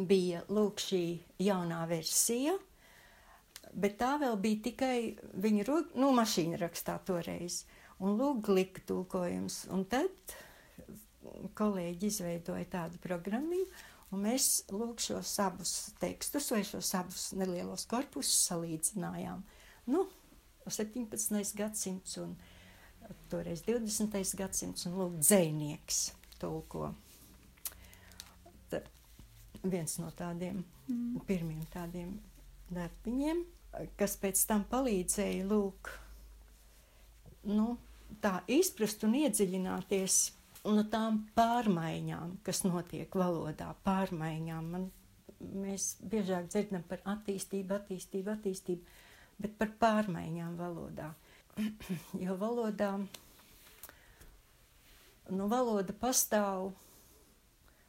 bija 0.07 0.43
lūk 0.49 0.81
šī 0.83 1.19
jaunā 1.39 1.87
versija, 1.89 2.59
bet 3.73 3.99
tā 3.99 4.19
vēl 4.21 4.37
bija 4.37 4.63
tikai 4.63 5.17
viņa 5.35 5.65
nu, 5.95 6.13
mašīna 6.13 6.57
rakstā 6.57 6.99
toreiz. 7.05 7.65
Un 7.99 8.19
lūk, 8.19 8.43
glika 8.45 8.81
tulkojums. 8.87 9.67
Un 9.73 9.85
tad 9.85 10.11
kolēģi 11.55 12.07
izveidoja 12.07 12.65
tādu 12.71 12.99
programmu, 13.03 13.63
un 14.13 14.23
mēs 14.27 14.67
lūk 14.73 15.01
šos 15.01 15.39
abus 15.41 15.73
tekstus 16.01 16.51
vai 16.53 16.63
šos 16.65 16.93
abus 16.99 17.33
nelielos 17.33 17.87
korpusus 17.91 18.51
salīdzinājām. 18.51 19.43
Nu, 19.87 20.07
17. 20.73 21.57
gadsimts 21.59 22.17
un 22.23 22.37
toreiz 23.31 23.63
20. 23.67 24.23
gadsimts 24.39 24.87
un 24.89 24.97
lūk 25.01 25.19
dzēnieks 25.21 26.01
tulko. 26.41 26.93
Tad 28.71 28.89
viens 29.63 29.99
no 30.03 30.11
tādiem 30.17 30.63
mm. 30.89 31.27
pirmiem 31.29 31.63
tādiem 31.73 32.17
darbiņiem, 32.75 33.45
kas 33.99 34.17
pēc 34.21 34.43
tam 34.49 34.65
palīdzēja 34.71 35.47
lūk, 35.47 35.93
nu, 37.51 37.77
tā 38.23 38.41
izprast 38.51 39.05
un 39.07 39.17
iedziļināties 39.21 40.19
no 40.67 40.83
tām 40.91 41.23
pārmaiņām, 41.37 42.39
kas 42.47 42.65
notiek 42.67 43.15
valodā, 43.15 43.71
pārmaiņām. 43.87 44.71
Man, 44.73 44.89
mēs 45.63 45.95
biežāk 46.03 46.49
dzirdam 46.51 46.85
par 46.89 47.03
attīstību, 47.17 47.77
attīstību, 47.81 48.35
attīstību, 48.35 48.97
bet 49.41 49.57
par 49.61 49.73
pārmaiņām 49.81 50.57
valodā. 50.59 51.11
jo 52.25 52.37
valodā, 52.41 52.93
nu, 55.33 55.49
valoda 55.53 55.97
pastāv, 56.01 56.71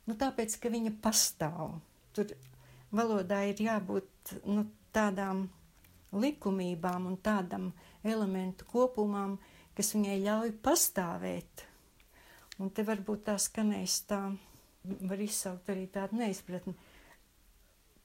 nu, 0.08 0.16
tāpēc, 0.16 0.58
ka 0.62 0.72
viņa 0.74 0.96
pastāv. 1.04 1.78
Tur 2.16 2.34
valodā 2.96 3.44
ir 3.52 3.62
jābūt 3.68 4.38
nu, 4.48 4.66
tādām 4.96 5.48
likumībām 6.16 7.10
un 7.12 7.18
tādam 7.20 7.72
elementu 8.04 8.66
kopumam, 8.72 9.36
kas 9.78 9.94
viņai 9.94 10.22
ļauj 10.24 10.54
pastāvēt 10.66 11.68
Un 12.58 12.72
te 12.74 12.82
varbūt 12.86 13.28
tā 13.28 13.36
skanēs 13.38 14.00
tā, 14.10 14.20
var 15.10 15.20
izsaukt 15.22 15.68
arī 15.70 15.84
tādu 15.94 16.18
neizpratni, 16.18 16.74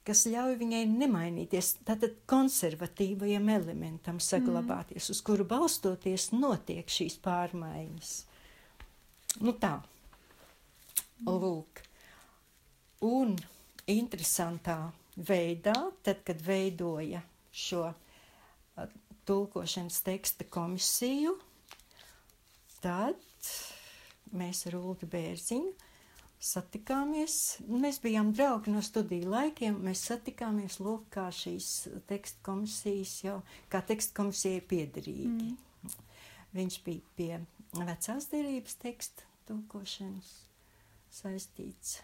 kas 0.07 0.25
ļauj 0.31 0.57
viņai 0.61 0.83
nemainīties, 0.91 1.77
tātad 1.87 2.17
konservatīvajam 2.31 3.49
elementam 3.55 4.19
saglabāties, 4.23 5.07
mm. 5.07 5.15
uz 5.15 5.23
kuru 5.27 5.47
balstoties 5.49 6.31
notiek 6.35 6.91
šīs 6.91 7.19
pārmaiņas. 7.23 8.12
Nu 9.43 9.55
tā, 9.57 9.77
lūk. 11.27 11.85
Un 13.07 13.37
interesantā 13.91 14.79
veidā, 15.17 15.75
tad, 16.05 16.23
kad 16.27 16.43
veidoja 16.45 17.23
šo 17.53 17.87
tulkošanas 19.27 20.03
teksta 20.07 20.47
komisiju, 20.51 21.37
tad 22.83 23.19
mēs 24.35 24.67
ar 24.71 24.79
Ulu 24.81 25.09
Bērziņu 25.11 25.91
satikāmies. 26.42 27.37
Mēs 27.70 28.00
bijām 28.02 28.33
draugi 28.35 28.72
no 28.74 28.83
studiju 28.85 29.31
laikiem. 29.33 29.78
Mēs 29.87 30.05
satikāmies 30.11 30.81
lūk, 30.83 31.07
kā 31.14 31.28
šīs 31.35 31.68
teksta 32.11 32.42
komisijas 32.48 33.16
jau, 33.24 33.40
kā 33.72 33.83
teksta 33.87 34.16
komisija 34.18 34.61
ir 34.61 34.66
piederīgi. 34.70 35.52
Mm. 35.52 35.98
Viņš 36.52 36.78
bija 36.85 37.12
pie 37.16 37.33
vecās 37.78 38.28
derības 38.33 38.74
teksta 38.83 39.28
tulkošanas 39.48 40.33
saistīts. 41.12 42.00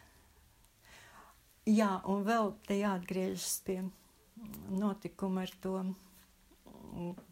Jā, 1.68 1.98
un 2.08 2.22
vēl 2.24 2.54
te 2.64 2.78
jāatgriežas 2.78 3.58
pie 3.66 3.82
notikuma 4.72 5.44
ar 5.44 5.52
to 5.60 5.74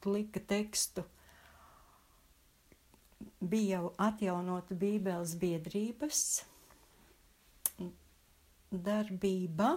glika 0.05 0.43
tekstu 0.45 1.07
bija 3.41 3.79
jau 3.79 3.95
atjaunota 4.03 4.77
Bībeles 4.77 5.33
biedrības 5.41 6.21
darbība. 8.83 9.77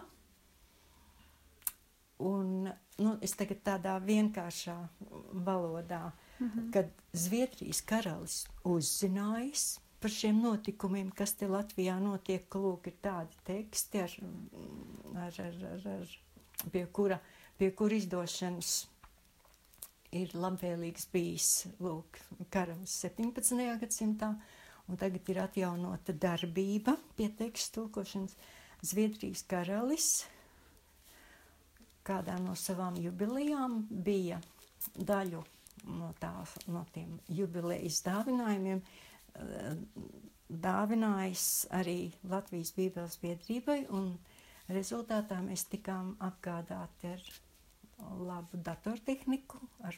Un, 2.19 2.69
nu, 2.99 3.11
es 3.23 3.35
tagad 3.39 3.61
tādā 3.63 3.95
vienkāršā 4.03 4.75
valodā, 5.45 6.11
mm 6.39 6.47
-hmm. 6.49 6.71
kad 6.71 6.89
Zviedrijas 7.13 7.81
karalis 7.81 8.47
uzzinājis 8.63 9.79
par 9.99 10.11
šiem 10.11 10.41
notikumiem, 10.41 11.11
kas 11.11 11.33
te 11.33 11.47
Latvijā 11.47 11.99
notiek, 11.99 12.55
lūk 12.55 12.87
ir 12.87 12.95
tādi 13.01 13.35
teksti, 13.43 13.99
ar, 13.99 14.11
ar, 15.15 15.33
ar, 15.45 15.57
ar, 15.71 15.87
ar, 15.87 16.15
pie, 16.71 16.85
kura, 16.85 17.19
pie 17.57 17.71
kura 17.71 17.95
izdošanas 17.95 18.87
ir 20.15 20.31
labvēlīgs 20.33 21.09
bijis 21.13 21.49
lūk, 21.83 22.19
karalis 22.53 22.95
17. 23.03 23.59
gadsimtā, 23.81 24.33
un 24.89 24.97
tagad 24.97 25.27
ir 25.29 25.41
atjaunota 25.43 26.13
darbība 26.13 26.95
pie 27.17 27.29
tekstu 27.37 27.81
tulkošanas. 27.83 28.35
Zviedrijas 28.79 29.41
karalis 29.43 30.11
kādā 32.09 32.37
no 32.41 32.55
savām 32.57 32.97
jubilejām 33.03 33.81
bija 34.05 34.39
daļu 34.95 35.41
no, 35.99 36.13
tā, 36.21 36.31
no 36.71 36.85
tiem 36.95 37.17
jubilejas 37.39 37.99
dāvinājumiem 38.05 38.79
eh, 38.81 39.73
dāvinājis 40.65 41.45
arī 41.79 41.97
Latvijas 42.31 42.71
Bībeles 42.77 43.19
biedrībai, 43.21 43.81
un 43.93 44.13
rezultātā 44.71 45.41
mēs 45.45 45.67
tikām 45.69 46.15
apgādāti 46.25 47.11
ar 47.11 47.27
labu 48.23 48.61
datortehniku, 48.65 49.59
ar, 49.85 49.97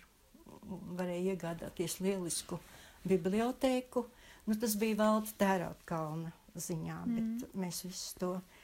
varēja 0.98 1.36
iegādāties 1.36 2.00
lielisku 2.04 2.60
bibliotēku. 3.08 4.04
Nu, 4.50 4.58
tas 4.60 4.74
bija 4.82 4.98
valda 5.06 5.32
tērauda 5.40 5.88
kalna 5.88 6.34
ziņā, 6.58 6.98
mm. 7.06 7.16
bet 7.16 7.56
mēs 7.62 7.84
visu 7.86 8.20
to 8.20 8.32
uh, 8.40 8.61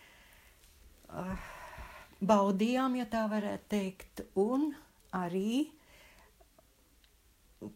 baudījām, 2.21 2.97
ja 2.99 3.05
tā 3.09 3.25
varētu 3.31 3.69
teikt, 3.71 4.23
un 4.35 4.71
arī 5.15 5.67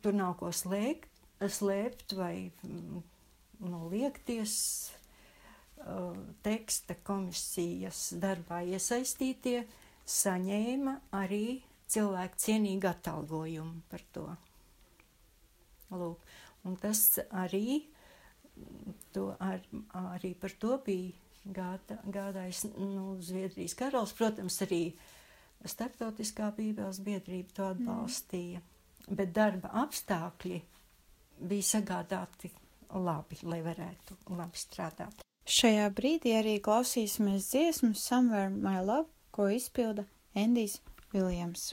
tur 0.01 0.15
nav 0.15 0.35
ko 0.39 0.51
slēgt, 0.53 1.09
slēpt 1.41 2.13
vai 2.17 2.51
mm, 2.51 3.01
noliekties 3.65 4.55
uh, 5.81 6.17
teksta 6.45 6.97
komisijas 7.07 8.11
darbā 8.21 8.61
iesaistītie 8.75 9.63
saņēma 10.05 10.97
arī 11.17 11.61
cilvēku 11.91 12.41
cienīgu 12.45 12.89
atalgojumu 12.91 13.81
par 13.89 14.05
to. 14.13 14.27
Lūk, 15.91 16.21
un 16.67 16.77
tas 16.79 17.01
arī, 17.35 17.81
to 19.15 19.31
ar, 19.43 19.65
arī 20.13 20.35
par 20.39 20.53
to 20.61 20.77
bija 20.85 21.11
gādā, 21.45 21.97
gādājis 22.05 22.65
nu, 22.75 23.15
Zviedrijas 23.23 23.75
karalis. 23.77 24.13
Protams, 24.17 24.59
arī 24.65 24.83
starptautiskā 25.65 26.51
bībeles 26.57 27.01
biedrība 27.05 27.57
to 27.57 27.67
atbalstīja. 27.71 28.61
Mm. 28.61 29.17
Bet 29.17 29.33
darba 29.35 29.71
apstākļi 29.81 30.61
bija 31.49 31.67
sagādāti 31.67 32.51
labi, 32.93 33.39
lai 33.43 33.61
varētu 33.65 34.17
labi 34.37 34.61
strādāt. 34.61 35.23
Šajā 35.51 35.87
brīdī 35.97 36.35
arī 36.37 36.59
klausīsimies 36.63 37.49
dziesmu 37.49 37.95
Somewhere 37.97 38.51
My 38.53 38.79
Love, 38.85 39.09
ko 39.33 39.49
izpilda 39.49 40.05
Endijs 40.37 40.79
Viljams. 41.11 41.71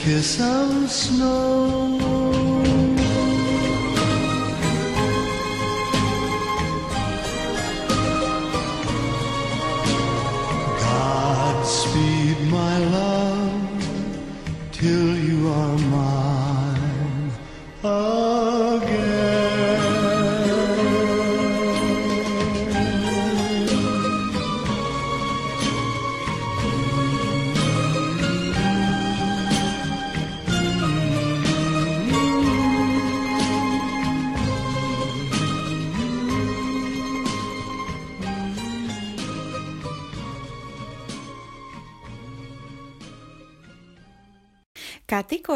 Kiss 0.00 0.40
of 0.40 0.90
snow. 0.90 2.09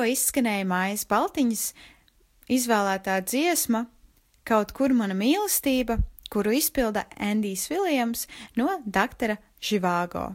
Tikko 0.05 0.13
izskanēja 0.13 0.65
mājas 0.69 1.07
baltiņas, 1.09 1.73
izvēlētā 2.53 3.21
dziesma 3.25 3.87
Kaut 4.45 4.75
kur 4.77 4.93
mana 4.93 5.15
mīlestība, 5.17 5.97
kuru 6.29 6.53
izpilda 6.53 7.07
Endijs 7.17 7.71
Viljams 7.71 8.27
no 8.59 8.69
Daktora 8.85 9.39
Živāgo. 9.57 10.35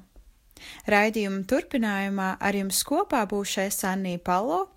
Raidījuma 0.89 1.45
turpinājumā 1.45 2.31
ar 2.41 2.57
jums 2.57 2.81
kopā 2.83 3.21
būšais 3.29 3.77
Annija 3.85 4.17
Palo, 4.17 4.71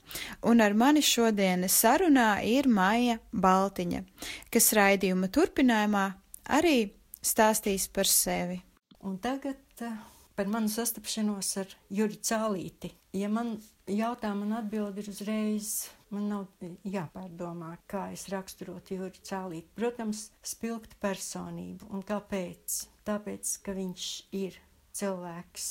un 0.44 0.60
ar 0.60 0.76
mani 0.76 1.00
šodienas 1.00 1.72
sarunā 1.72 2.42
ir 2.44 2.68
Maija 2.68 3.16
Baltiņa, 3.32 4.04
kas 4.52 4.74
raidījuma 4.76 5.32
turpinājumā 5.32 6.06
arī 6.52 6.92
stāstīs 7.24 7.88
par 7.88 8.04
sevi. 8.04 8.60
Un 9.00 9.16
tagad 9.16 9.56
uh, 9.80 9.96
par 10.36 10.52
manu 10.52 10.68
sastapšanos 10.68 11.56
ar 11.64 11.72
Juri 11.88 12.20
Cālīti. 12.20 12.92
Ja 13.16 13.32
man 13.32 13.56
jautā, 13.90 14.32
man 14.36 14.52
atbild 14.56 14.98
ir 15.00 15.08
uzreiz, 15.10 15.88
man 16.12 16.28
nav 16.30 16.66
jāpārdomā, 16.84 17.74
kā 17.90 18.10
es 18.14 18.28
raksturotu 18.32 18.98
Juri 18.98 19.22
Cālīti. 19.26 19.72
Protams, 19.78 20.28
spilgt 20.44 20.94
personību. 21.02 21.88
Un 21.90 22.04
kāpēc? 22.06 22.82
Tāpēc, 23.08 23.56
ka 23.64 23.74
viņš 23.76 24.06
ir 24.38 24.60
cilvēks 24.94 25.68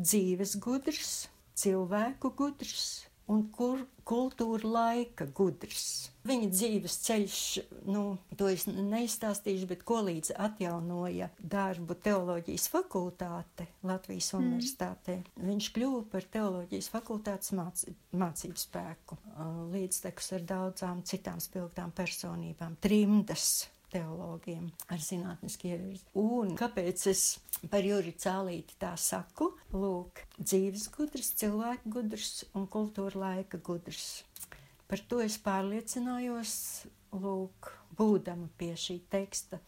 dzīves 0.00 0.56
gudrs, 0.64 1.14
cilvēku 1.58 2.32
gudrs 2.34 3.11
un 3.32 3.46
kur, 3.54 3.82
kultūra 4.08 4.68
laika 4.68 5.26
gudrs. 5.34 6.10
Viņa 6.26 6.48
dzīves 6.52 6.96
ceļš, 7.06 7.38
nu, 7.90 8.02
to 8.38 8.48
es 8.50 8.66
neizstāstīšu, 8.68 9.68
bet 9.70 9.84
ko 9.88 10.00
līdz 10.06 10.34
atjaunoja 10.42 11.30
darbu 11.38 11.96
teoloģijas 12.02 12.68
fakultāte 12.72 13.68
Latvijas 13.86 14.32
mm. 14.32 14.40
universitātē. 14.42 15.18
Viņš 15.42 15.70
kļuva 15.76 16.02
par 16.12 16.28
teoloģijas 16.36 16.90
fakultātes 16.92 17.54
māc, 17.58 17.84
mācību 18.14 18.62
spēku, 18.62 19.18
līdztekus 19.74 20.32
ar 20.38 20.48
daudzām 20.54 21.04
citām 21.08 21.42
spilgtām 21.42 21.94
personībām, 21.96 22.78
trimdas 22.82 23.64
teologiem 23.92 24.70
ar 24.92 25.02
zinātnisku 25.02 25.68
ievirzi. 25.70 26.06
Un 26.18 26.54
kāpēc 26.58 27.06
es 27.12 27.24
par 27.72 27.84
Juri 27.86 28.14
Cālīti 28.18 28.78
tā 28.80 28.94
saku? 29.00 29.52
Lūk, 29.74 30.24
dzīves 30.38 30.88
gudrs, 30.94 31.34
cilvēku 31.42 31.92
gudrs 31.98 32.32
un 32.58 32.66
kultūra 32.72 33.26
laika 33.26 33.60
gudrs. 33.62 34.24
Par 34.88 35.00
to 35.08 35.22
es 35.24 35.38
pārliecinājos, 35.40 36.56
lūk, 37.16 37.70
būdama 37.96 38.50
pie 38.58 38.74
šī 38.76 38.98
teksta 39.12 39.60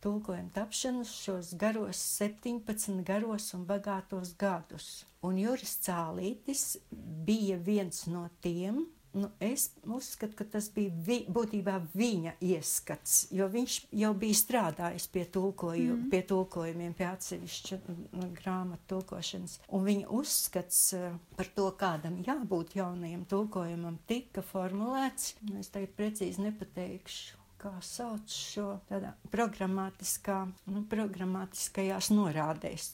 tulkojuma 0.00 0.50
tapšanas 0.54 1.10
šos 1.22 1.54
garos 1.54 1.98
17 2.20 3.02
garos 3.04 3.52
un 3.54 3.66
bagātos 3.68 4.32
gadus. 4.38 5.04
Un 5.22 5.36
Juris 5.36 5.76
Cālītis 5.84 6.78
bija 7.26 7.58
viens 7.60 8.06
no 8.08 8.24
tiem, 8.40 8.86
Nu, 9.12 9.30
es 9.42 9.72
uzskatu, 9.84 10.36
ka 10.38 10.44
tas 10.52 10.68
bija 10.70 10.92
vi, 11.06 11.16
būtībā 11.26 11.80
viņa 11.98 12.36
ieskats, 12.46 13.24
jo 13.34 13.48
viņš 13.50 13.78
jau 13.98 14.10
bija 14.14 14.38
strādājis 14.38 15.08
pie, 15.10 15.24
tulkoju, 15.34 15.96
mm. 15.96 16.04
pie 16.12 16.20
tulkojumiem, 16.30 16.94
pie 16.94 17.08
atsevišķa 17.08 17.80
grāmatu 18.38 18.86
tulkošanas. 18.94 19.56
Un 19.74 19.82
viņa 19.88 20.06
uzskats 20.14 20.78
uh, 20.94 21.18
par 21.34 21.50
to, 21.56 21.66
kādam 21.80 22.20
jābūt 22.22 22.76
jaunajam 22.78 23.26
tulkojumam, 23.34 23.98
tika 24.06 24.46
formulēts. 24.46 25.34
Es 25.58 25.74
tagad 25.74 25.96
precīzi 25.98 26.46
nepateikšu, 26.46 27.40
kā 27.60 27.74
sauc 27.82 28.30
šo 28.30 28.76
tādā 28.88 29.16
programmatiskā, 29.34 30.44
nu, 30.70 30.86
programmatiskajās 30.92 32.12
norādēs. 32.14 32.92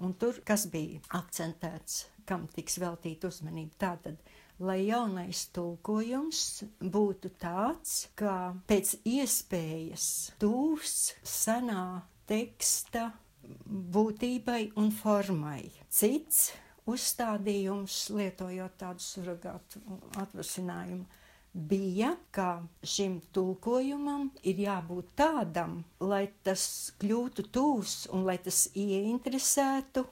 Un 0.00 0.16
tur, 0.16 0.40
kas 0.46 0.64
bija 0.72 1.02
akcentēts, 1.20 2.06
kam 2.24 2.46
tiks 2.54 2.78
veltīta 2.80 3.28
uzmanība, 3.28 3.76
tātad, 3.82 4.29
lai 4.60 4.82
jaunais 4.86 5.46
tulkojums 5.56 6.40
būtu 6.80 7.32
tāds, 7.40 7.94
kā 8.18 8.52
pēc 8.68 8.98
iespējas 9.08 10.06
tūs 10.42 10.96
senā 11.24 11.84
teksta 12.28 13.08
būtībai 13.96 14.72
un 14.78 14.90
formai. 14.94 15.70
Cits 15.88 16.50
uzstādījums, 16.90 17.96
lietojot 18.14 18.76
tādu 18.80 19.04
surrogātu 19.04 19.80
atvasinājumu, 20.20 21.06
bija, 21.52 22.14
ka 22.30 22.62
šim 22.86 23.18
tulkojumam 23.34 24.28
ir 24.46 24.60
jābūt 24.66 25.14
tādam, 25.18 25.80
lai 26.00 26.28
tas 26.46 26.62
kļūtu 27.00 27.48
tūs 27.54 27.96
un 28.14 28.26
lai 28.28 28.38
tas 28.44 28.68
ieinteresētu 28.78 30.04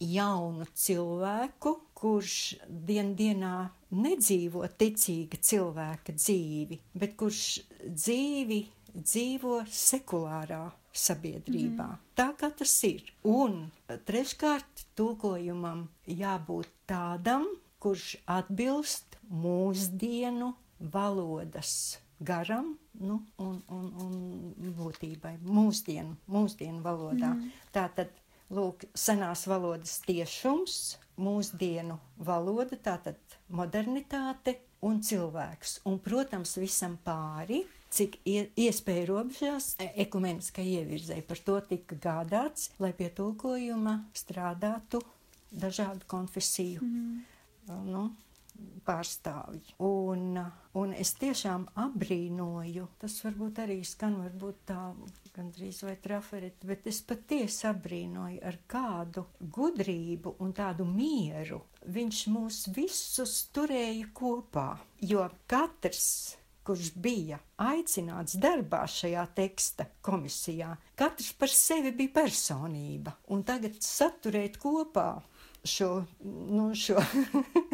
jaunu 0.00 0.66
cilvēku, 0.72 1.74
kurš 1.96 2.56
dien 2.68 3.14
dienā 3.16 3.56
nedzīvo 3.96 4.66
ticīga 4.78 5.40
cilvēka 5.40 6.14
dzīvi, 6.16 6.80
bet 6.94 7.16
kurš 7.20 7.42
dzīvi 7.86 8.60
dzīvo 8.96 9.60
sekulārā 9.68 10.62
sabiedrībā. 10.96 11.88
Mm. 11.92 12.02
Tā 12.16 12.30
kā 12.40 12.50
tas 12.56 12.72
ir. 12.88 13.04
Un 13.28 13.66
treškārt, 14.08 14.86
tulkojumam 14.96 15.86
jābūt 16.08 16.70
tādam, 16.88 17.46
kurš 17.82 18.16
atbilst 18.38 19.18
mūsdienu 19.28 20.54
valodas 20.80 21.98
garam 22.18 22.72
nu, 23.00 23.20
un, 23.42 23.58
un, 23.68 23.88
un 24.00 24.72
būtībai, 24.78 25.36
mūsdienu, 25.44 26.16
mūsdienu 26.32 26.80
valodā. 26.84 27.34
Mm. 27.36 27.50
Tātad, 27.74 28.14
lūk, 28.52 28.86
senās 28.94 29.46
valodas 29.48 29.98
tiešums, 30.06 30.96
mūsdienu 31.16 31.98
valoda, 32.18 32.76
tātad 32.76 33.38
modernitāte 33.48 34.58
un 34.84 35.00
cilvēks. 35.02 35.80
Un, 35.88 35.98
protams, 36.02 36.56
visam 36.60 36.98
pāri, 37.04 37.62
cik 37.96 38.18
iespēja 38.26 39.06
robežās, 39.08 39.74
e, 39.80 39.88
ekumeniskā 40.04 40.64
ievirzē. 40.64 41.20
Par 41.26 41.40
to 41.46 41.58
tika 41.70 41.96
gādāts, 41.96 42.70
lai 42.82 42.92
pie 42.96 43.08
tulkojuma 43.14 43.98
strādātu 44.16 45.00
dažādu 45.50 46.06
konfesiju. 46.10 46.84
Mm. 46.84 47.24
Nu, 47.86 48.10
pārstāvji. 48.86 49.74
Un, 49.82 50.38
un 50.78 50.94
es 50.94 51.12
tiešām 51.20 51.66
abrīnoju, 51.82 52.86
tas 53.00 53.18
varbūt 53.24 53.60
arī 53.64 53.80
skan, 53.86 54.18
varbūt 54.22 54.62
tā 54.70 54.80
gandrīz 55.36 55.82
vai 55.84 55.96
trafereti, 56.02 56.68
bet 56.70 56.86
es 56.88 57.02
patiesi 57.06 57.66
abrīnoju 57.68 58.40
ar 58.46 58.58
kādu 58.70 59.26
gudrību 59.40 60.36
un 60.44 60.54
tādu 60.56 60.86
mieru. 60.88 61.64
Viņš 61.86 62.24
mūs 62.32 62.64
visus 62.76 63.38
turēja 63.54 64.10
kopā, 64.16 64.72
jo 65.02 65.28
katrs 65.50 66.36
kurš 66.66 66.90
bija 66.98 67.38
aicināts 67.62 68.34
darbā 68.42 68.82
šajā 68.90 69.22
teksta 69.36 69.86
komisijā, 70.02 70.72
katrs 70.98 71.30
par 71.38 71.52
sevi 71.52 71.92
bija 71.94 72.16
personība. 72.16 73.14
Un 73.30 73.44
tagad 73.46 73.78
saturēt 73.86 74.58
kopā 74.62 75.12
šo, 75.66 75.90
nu, 76.24 76.72
šo 76.74 76.98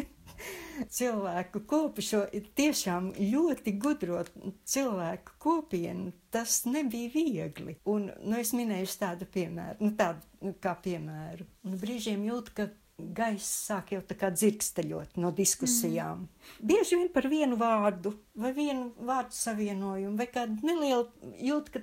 cilvēku 0.93 1.63
kopu, 1.69 2.03
šo 2.05 2.23
tiešām 2.57 3.11
ļoti 3.17 3.73
gudro 3.81 4.21
cilvēku 4.69 5.37
kopienu, 5.41 6.13
tas 6.33 6.63
nebija 6.69 7.11
viegli. 7.13 7.77
Un, 7.89 8.11
nu, 8.21 8.37
es 8.39 8.53
minēju 8.57 8.93
tādu 9.01 9.27
piemēru, 9.33 9.79
nu, 9.83 9.93
tādu 9.97 10.23
nu, 10.45 10.55
kā 10.61 10.75
piemēru. 10.85 11.47
Un 11.67 11.77
brīžiem 11.81 12.25
jūt, 12.29 12.53
ka 12.57 12.69
gaiss 13.17 13.49
sāk 13.67 13.93
jau 13.95 14.01
tā 14.05 14.15
kā 14.19 14.29
dzirksteļot 14.33 15.17
no 15.21 15.31
diskusijām. 15.35 16.25
Mm. 16.27 16.67
Bieži 16.69 16.99
vien 16.99 17.09
par 17.13 17.27
vienu 17.31 17.57
vārdu 17.59 18.13
vai 18.37 18.53
vienu 18.55 18.91
vārdu 19.01 19.33
savienojumu 19.37 20.19
vai 20.19 20.29
kādu 20.29 20.61
nelielu 20.61 21.33
jūt, 21.41 21.73
ka 21.73 21.81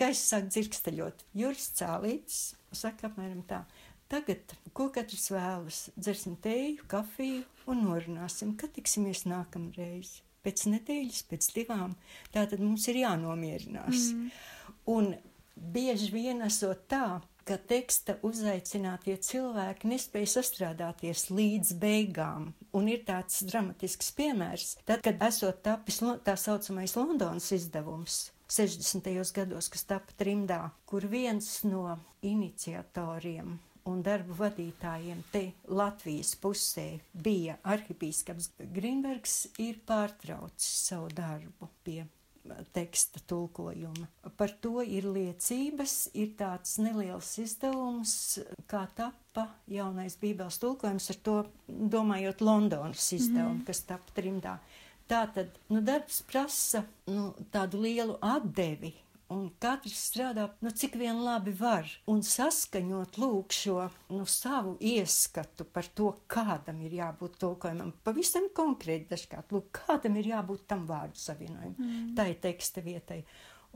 gaiss 0.00 0.30
sāk 0.32 0.48
dzirksteļot. 0.48 1.26
Juris 1.36 1.68
Cālītis 1.76 2.40
saka 2.72 3.10
apmēram 3.10 3.44
tā. 3.48 3.62
Tagad, 4.10 4.54
ko 4.76 4.86
katrs 4.94 5.28
vēlas, 5.34 5.78
dzersim 5.98 6.36
teju, 6.38 6.84
kafiju 6.90 7.42
un 7.70 7.84
norunāsim, 7.86 8.54
kad 8.58 8.74
tiksimies 8.76 9.24
nākamreiz. 9.28 10.20
Pēc 10.46 10.66
nedēļas, 10.70 11.22
pēc 11.26 11.48
divām, 11.56 11.96
tā 12.34 12.44
tad 12.46 12.60
mums 12.62 12.86
ir 12.90 13.00
jānomierinās. 13.00 14.12
Mm. 14.14 14.28
Un 14.92 15.08
bieži 15.56 16.12
vien 16.12 16.44
esot 16.46 16.84
tā, 16.90 17.18
ka 17.46 17.56
teksta 17.58 18.16
uzaicinātie 18.26 19.16
cilvēki 19.22 19.90
nespēja 19.90 20.30
sastrādāties 20.36 21.28
līdz 21.30 21.74
beigām. 21.82 22.52
Un 22.74 22.90
ir 22.90 23.04
tāds 23.06 23.42
dramatisks 23.46 24.10
piemērs, 24.18 24.76
tad, 24.86 25.02
kad 25.06 25.22
esot 25.26 25.62
tapis 25.66 26.02
tā 26.26 26.38
saucamais 26.38 26.94
Londonas 26.98 27.52
izdevums. 27.54 28.26
60. 28.50 29.10
gados, 29.34 29.66
kas 29.74 29.82
tapa 29.90 30.14
trimdā, 30.18 30.60
kur 30.86 31.06
viens 31.10 31.48
no 31.66 31.96
iniciatoriem 32.22 33.56
un 33.86 34.02
darbu 34.06 34.36
vadītājiem 34.38 35.22
te 35.32 35.44
Latvijas 35.68 36.34
pusē 36.42 36.88
bija 37.12 37.56
arhipīskaps 37.64 38.52
Grinbergs, 38.74 39.38
ir 39.62 39.80
pārtraucis 39.86 40.86
savu 40.88 41.10
darbu 41.14 41.70
pie 41.86 42.04
teksta 42.72 43.20
tulkojuma. 43.26 44.06
Par 44.36 44.52
to 44.62 44.82
ir 44.82 45.08
liecības, 45.10 45.94
ir 46.14 46.34
tāds 46.38 46.76
neliels 46.82 47.32
izdevums, 47.42 48.12
kā 48.70 48.84
tapa 48.94 49.48
jaunais 49.70 50.18
bībeles 50.20 50.60
tulkojums, 50.62 51.10
ar 51.10 51.20
to 51.26 51.36
domājot 51.66 52.44
Londonas 52.46 53.08
izdevumu, 53.16 53.60
mm. 53.60 53.64
kas 53.66 53.82
tapa 53.88 54.14
trimdā. 54.16 54.58
Tā 55.06 55.22
tad 55.34 55.58
nu, 55.70 55.82
darbs 55.86 56.22
prasa 56.26 56.82
nu, 57.10 57.28
tādu 57.54 57.82
lielu 57.84 58.16
atdevi 58.22 58.92
un 59.32 59.48
katrs 59.62 59.98
strādā, 60.10 60.46
nu, 60.62 60.70
cik 60.70 60.96
vien 61.00 61.18
labi 61.24 61.52
var, 61.58 61.88
un 62.10 62.22
saskaņot 62.26 63.18
lūk 63.20 63.54
šo 63.56 63.78
nu, 64.14 64.22
savu 64.30 64.76
ieskatu 64.80 65.66
par 65.70 65.88
to, 65.98 66.12
kādam 66.30 66.80
ir 66.86 66.98
jābūt 67.00 67.38
tulkojumam. 67.42 67.92
Pavisam 68.06 68.48
konkrēti 68.56 69.10
dažkārt, 69.14 69.52
lūk, 69.54 69.72
kādam 69.82 70.18
ir 70.20 70.30
jābūt 70.34 70.66
tam 70.70 70.86
vārdu 70.88 71.18
savienojumam, 71.20 71.76
mm. 71.78 72.08
tai 72.18 72.32
teksta 72.42 72.84
vietai. 72.86 73.22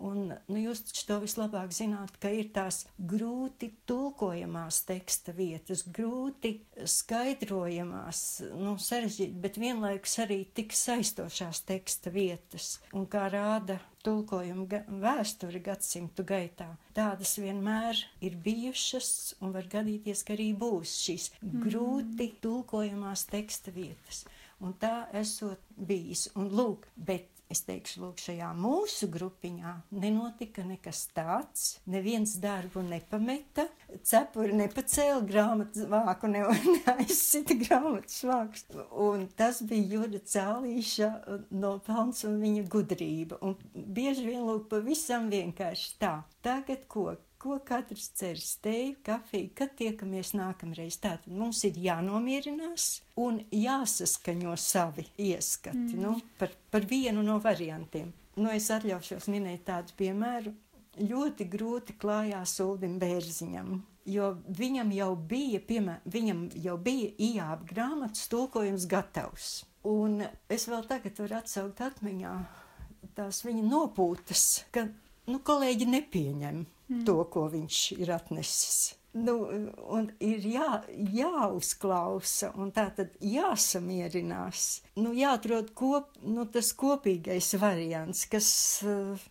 Un, 0.01 0.31
nu, 0.49 0.57
jūs 0.57 0.81
taču 0.89 1.03
to 1.09 1.19
vislabāk 1.21 1.75
zināt, 1.77 2.15
ka 2.23 2.31
ir 2.33 2.49
tās 2.55 2.87
grūti 2.97 3.69
tulkojamās 3.89 4.81
teksta 4.89 5.35
vietas, 5.37 5.83
grūti 5.85 6.55
skaidrojamās, 6.89 8.23
nu, 8.57 8.79
sarežģīti, 8.81 9.37
bet 9.45 9.59
vienlaikus 9.61 10.17
arī 10.25 10.41
tik 10.57 10.73
saistošās 10.77 11.61
teksta 11.69 12.13
vietas. 12.15 12.79
Un 12.97 13.05
kā 13.13 13.27
rāda 13.33 13.77
tulkojuma 14.07 14.81
vēsture 15.03 15.61
gadsimtu 15.65 16.25
gaitā, 16.25 16.71
tādas 16.97 17.35
vienmēr 17.41 18.01
ir 18.25 18.39
bijušas 18.41 19.11
un 19.45 19.53
var 19.57 19.69
gadīties, 19.69 20.25
ka 20.25 20.33
arī 20.37 20.53
būs 20.57 20.95
šīs 21.05 21.29
mm. 21.43 21.59
grūti 21.67 22.31
tulkojamās 22.41 23.27
teksta 23.29 23.75
vietas. 23.77 24.25
Un 24.65 24.73
tā 24.81 25.11
esot 25.17 25.61
bijis. 25.77 26.29
Un 26.37 26.49
lūk, 26.53 26.89
bet 26.97 27.40
Es 27.51 27.65
teikšu, 27.67 28.05
lūk, 28.05 28.21
šajā 28.23 28.53
mūsu 28.55 29.09
grupiņā 29.11 29.73
nenotika 29.99 30.63
nekas 30.63 31.01
tāds. 31.17 31.65
Neviens 31.91 32.37
darbu 32.39 32.85
nepameta, 32.87 33.65
cepuri 34.07 34.55
nepacēla 34.61 35.25
grāmatu 35.27 35.89
vāku, 35.91 36.31
ne, 36.31 36.45
neaizsita 36.77 37.57
grāmatas 37.59 38.21
vākus. 38.29 38.67
Un 38.95 39.27
tas 39.35 39.59
bija 39.67 39.97
Juda 39.97 40.21
Cēlīša 40.23 41.11
nopelns 41.51 42.23
un 42.29 42.39
viņa 42.45 42.69
gudrība. 42.71 43.41
Un 43.43 43.59
bieži 43.75 44.29
vien 44.29 44.47
lūk 44.47 44.71
pavisam 44.71 45.27
vienkārši 45.35 45.97
tā. 45.99 46.21
Tagad 46.47 46.87
ko? 46.87 47.09
Ko 47.41 47.59
katrs 47.65 48.11
ceras, 48.19 48.57
teju, 48.61 48.95
kafiju, 49.07 49.51
kad 49.57 49.73
tiekamies 49.79 50.35
nākamreiz. 50.37 50.99
Tātad 51.01 51.33
mums 51.33 51.63
ir 51.65 51.79
jānomierinās 51.81 52.89
un 53.21 53.41
jāsaskaņo 53.55 54.57
savi 54.61 55.07
ieskati 55.17 55.79
mm. 55.79 56.03
nu, 56.03 56.17
par, 56.39 56.53
par 56.71 56.85
vienu 56.91 57.25
no 57.25 57.39
variantiem. 57.41 58.13
Nu, 58.37 58.51
es 58.53 58.69
atļaušos 58.73 59.29
minēt 59.33 59.65
tādu 59.69 59.97
piemēru. 59.99 60.53
Ļoti 61.01 61.47
grūti 61.49 61.95
klājās 62.01 62.59
Uldim 62.61 62.99
Bērziņam, 63.01 63.77
jo 64.11 64.31
viņam 64.59 64.91
jau 64.93 65.13
bija, 65.33 65.61
piemēram, 65.65 66.11
viņam 66.13 66.43
jau 66.61 66.75
bija 66.83 67.13
ijāba 67.17 67.69
grāmatas 67.71 68.29
tulkojums 68.29 68.89
gatavs. 68.91 69.53
Un 69.89 70.21
es 70.53 70.67
vēl 70.69 70.85
tagad 70.91 71.23
varu 71.23 71.39
atsaukt 71.39 71.81
atmiņā 71.87 72.35
tās 73.17 73.41
viņa 73.47 73.65
nopūtas, 73.65 74.45
ka 74.75 74.85
nu, 75.31 75.41
kolēģi 75.47 75.89
nepieņem 75.95 76.61
mm. 76.91 77.05
to, 77.09 77.21
ko 77.33 77.47
viņš 77.53 77.85
ir 77.99 78.13
atnesis. 78.15 78.81
Nu, 79.11 79.33
un 79.91 80.05
ir 80.23 80.45
jā, 80.47 80.69
jāuzklausa, 81.11 82.53
un 82.63 82.71
tā 82.71 82.85
tad 82.95 83.17
jāsamierinās. 83.27 84.69
Nu, 85.03 85.11
jāatrod 85.19 85.73
kop, 85.75 86.13
nu, 86.23 86.45
tas 86.47 86.71
kopīgais 86.79 87.51
variants, 87.59 88.23
kas, 88.31 88.53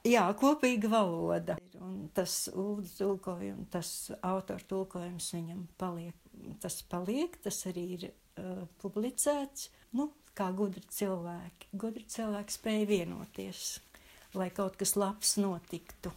jā, 0.03 0.25
kopīga 0.41 0.91
valoda. 0.91 1.55
Un 1.79 2.09
tas 2.15 2.49
ūdens 2.51 2.97
tulkojums, 2.99 3.71
tas 3.71 3.93
autora 4.19 4.67
tulkojums 4.67 5.31
viņam 5.37 5.63
paliek. 5.79 6.15
Tas 6.59 6.81
paliek, 6.83 7.39
tas 7.43 7.63
arī 7.71 7.85
ir 7.95 8.07
uh, 8.11 8.65
publicēts, 8.83 9.69
nu, 9.95 10.11
kā 10.35 10.51
gudri 10.55 10.83
cilvēki. 10.91 11.71
Gudri 11.79 12.03
cilvēki 12.03 12.55
spēja 12.55 12.87
vienoties, 12.91 13.77
lai 14.35 14.51
kaut 14.51 14.75
kas 14.79 14.99
labs 14.99 15.37
notiktu 15.39 16.11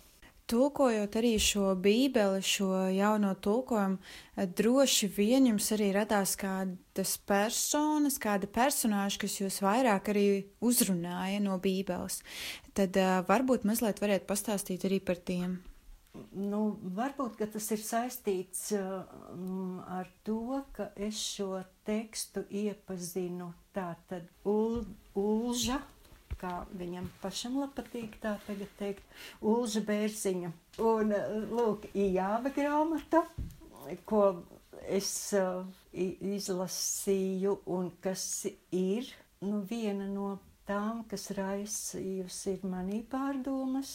tulkojot 0.53 1.17
arī 1.17 1.33
šo 1.41 1.73
bībeli, 1.81 2.43
šo 2.45 2.69
jauno 2.93 3.33
tulkojumu, 3.35 3.99
eh, 4.37 4.47
droši 4.47 5.09
vien 5.17 5.49
jums 5.49 5.71
arī 5.73 5.93
radās 5.97 6.37
kādas 6.37 7.17
personas, 7.27 8.19
kāda 8.21 8.47
personāža, 8.47 9.19
kas 9.25 9.41
jūs 9.41 9.61
vairāk 9.65 10.13
arī 10.13 10.27
uzrunāja 10.61 11.41
no 11.41 11.59
bībeles. 11.59 12.21
Tad 12.77 12.97
uh, 12.97 13.21
varbūt 13.29 13.67
mazliet 13.69 14.01
varētu 14.01 14.29
pastāstīt 14.29 14.87
arī 14.89 15.01
par 15.05 15.21
tiem. 15.21 15.59
Nu, 16.37 16.77
varbūt 16.97 17.41
tas 17.55 17.67
ir 17.73 17.81
saistīts 17.81 18.67
um, 18.77 19.81
ar 19.89 20.09
to, 20.25 20.61
ka 20.77 20.91
es 20.97 21.17
šo 21.17 21.63
tekstu 21.89 22.45
iepazinu 22.49 23.53
tātad 23.73 24.29
ul, 24.45 24.83
Ulža 25.17 25.81
kā 26.43 26.53
viņam 26.79 27.07
pašam 27.23 27.61
patīk 27.77 28.19
tā 28.23 28.35
tagad 28.47 28.71
teikt, 28.79 29.05
Ulža 29.41 29.83
Bērziņa. 29.87 30.53
Un, 30.83 31.15
lūk, 31.55 31.87
Ijāva 31.95 32.51
grāmata, 32.57 33.23
ko 34.09 34.25
es 34.89 35.11
uh, 35.39 35.63
izlasīju 35.93 37.59
un 37.77 37.91
kas 38.03 38.25
ir, 38.75 39.11
nu, 39.45 39.63
viena 39.71 40.09
no 40.11 40.33
tām, 40.69 41.05
kas 41.11 41.31
raisījusi 41.37 42.57
ir 42.57 42.67
manī 42.73 43.03
pārdomas, 43.13 43.93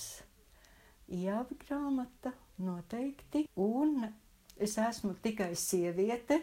Ijāva 1.08 1.56
grāmata 1.66 2.34
noteikti, 2.60 3.45
un 3.56 4.08
es 4.60 4.74
esmu 4.82 5.14
tikai 5.24 5.54
sieviete, 5.56 6.41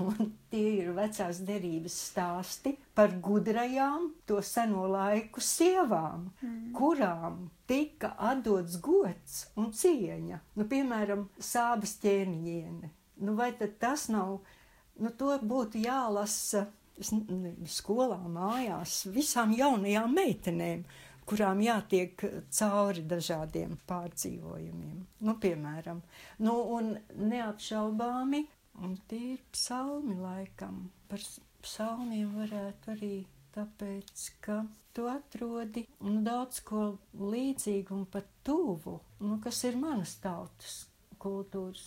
Un 0.00 0.30
tie 0.50 0.70
ir 0.78 0.92
vecās 0.96 1.42
derības 1.44 1.96
stāsti 2.10 2.72
par 2.96 3.12
gudrajām, 3.22 4.10
to 4.28 4.40
seno 4.44 4.86
laiku 4.88 5.42
sievām, 5.44 6.30
mm. 6.40 6.70
kurām 6.76 7.46
tika 7.68 8.14
atdots 8.30 8.78
gods 8.80 9.42
un 9.60 9.72
cieņa. 9.76 10.40
Nu, 10.56 10.68
piemēram, 10.70 11.26
sābas 11.36 11.96
ķēniņiene. 12.04 12.92
Nu, 13.26 13.36
vai 13.36 13.50
tas 13.56 14.08
nav, 14.12 14.38
nu, 15.00 15.12
to 15.12 15.36
būtu 15.44 15.84
jālasa 15.84 16.66
skolā, 17.68 18.18
mājās, 18.32 19.02
visām 19.12 19.52
jaunajām 19.56 20.14
meitenēm, 20.16 20.84
kurām 21.26 21.60
jātiek 21.60 22.22
cauri 22.54 23.02
dažādiem 23.08 23.76
pārdzīvojumiem. 23.88 25.00
Nu, 25.26 25.34
piemēram, 25.42 26.00
nu, 26.38 26.54
neapšaubāmi 27.18 28.44
Un 28.84 28.96
tie 29.08 29.34
ir 29.34 29.44
psalmi 29.54 30.16
laikam. 30.20 30.90
Par 31.08 31.22
psalmiem 31.64 32.34
varētu 32.36 32.92
arī 32.92 33.14
tāpēc, 33.56 34.26
ka 34.44 34.58
tu 34.96 35.06
atrodi 35.08 35.86
nu, 36.04 36.18
daudz 36.26 36.60
ko 36.66 36.82
līdzīgu 37.16 37.96
un 37.96 38.04
pat 38.12 38.28
tuvu, 38.44 38.98
nu, 39.24 39.38
kas 39.44 39.62
ir 39.68 39.78
manas 39.80 40.16
tautas 40.22 40.82
kultūras 41.22 41.86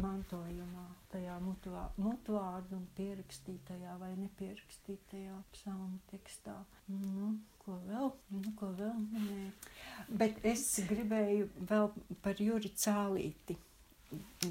mantojumā, 0.00 0.84
tajā 1.12 1.36
mutvārdu 1.44 2.78
un 2.80 2.86
pierakstītajā 2.96 3.94
vai 4.00 4.10
nepierakstītajā 4.18 5.36
psalmu 5.54 6.00
tekstā. 6.10 6.56
Nu, 6.90 7.30
ko 7.62 7.78
vēl, 7.86 8.10
nu, 8.34 8.54
ko 8.58 8.72
vēl 8.74 8.96
minēt. 9.12 9.68
Bet 10.10 10.42
es 10.50 10.66
gribēju 10.90 11.46
vēl 11.70 11.92
par 12.26 12.42
Juri 12.42 12.74
Cālīti 12.74 13.56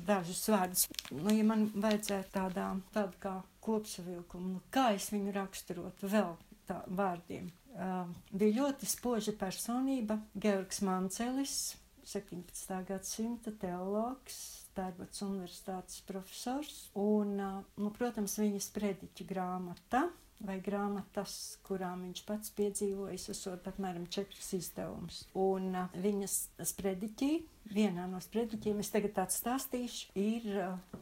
dažus 0.07 0.43
vārdus. 0.51 0.88
Nu, 1.11 1.32
ja 1.34 1.43
man 1.47 1.68
vajadzētu 1.74 2.34
tādā, 2.34 2.70
tādu 2.95 3.20
kā 3.24 3.36
kopsavilkumu, 3.64 4.55
nu, 4.57 4.64
kā 4.74 4.91
es 4.97 5.09
viņu 5.14 5.36
raksturotu 5.36 6.09
vēl 6.11 6.34
tā 6.70 6.82
vārdiem. 6.88 7.51
Uh, 7.74 8.09
bija 8.32 8.61
ļoti 8.61 8.88
spoža 8.89 9.34
personība, 9.38 10.20
Georgs 10.38 10.84
Mancelis, 10.86 11.55
17. 12.05 12.76
gadsimta 12.88 13.53
teologs, 13.59 14.41
Tērбats 14.74 15.22
universitātes 15.22 16.01
profesors, 16.07 16.88
un, 16.97 17.36
uh, 17.38 17.59
nu, 17.78 17.91
protams, 17.93 18.39
viņa 18.41 18.61
sprediķa 18.66 19.28
grāmata 19.30 20.07
vai 20.44 20.60
grāmatas, 20.64 21.58
kurām 21.68 22.06
viņš 22.08 22.24
pats 22.28 22.54
piedzīvojis, 22.58 23.30
esot 23.34 23.70
apmēram 23.72 24.10
četrus 24.12 24.52
izdevumus. 24.60 25.24
Un 25.39 25.72
uh, 25.72 25.98
viņas 26.04 26.38
sprediķī, 26.74 27.32
vienā 27.74 28.08
no 28.12 28.22
sprediķiem, 28.24 28.84
es 28.84 28.91
tagad 28.94 29.24
atstāstīšu, 29.26 30.12
ir 30.20 30.50
uh, 30.54 31.02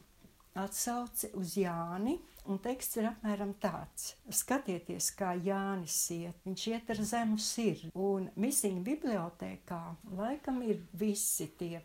atsauce 0.62 1.32
uz 1.40 1.56
Jāni, 1.58 2.18
un 2.50 2.60
teksts 2.62 3.00
ir 3.00 3.08
apmēram 3.12 3.54
tāds. 3.62 4.16
Skatieties, 4.42 5.12
kā 5.18 5.34
Jānis 5.40 5.98
iet, 6.16 6.42
viņš 6.48 6.68
iet 6.74 6.92
ar 6.94 7.06
zemu 7.14 7.40
sirdi, 7.42 7.92
un 7.96 8.30
misiņu 8.42 8.84
bibliotēkā 8.88 9.82
laikam 10.18 10.62
ir 10.68 10.84
visi 10.98 11.52
tie 11.58 11.80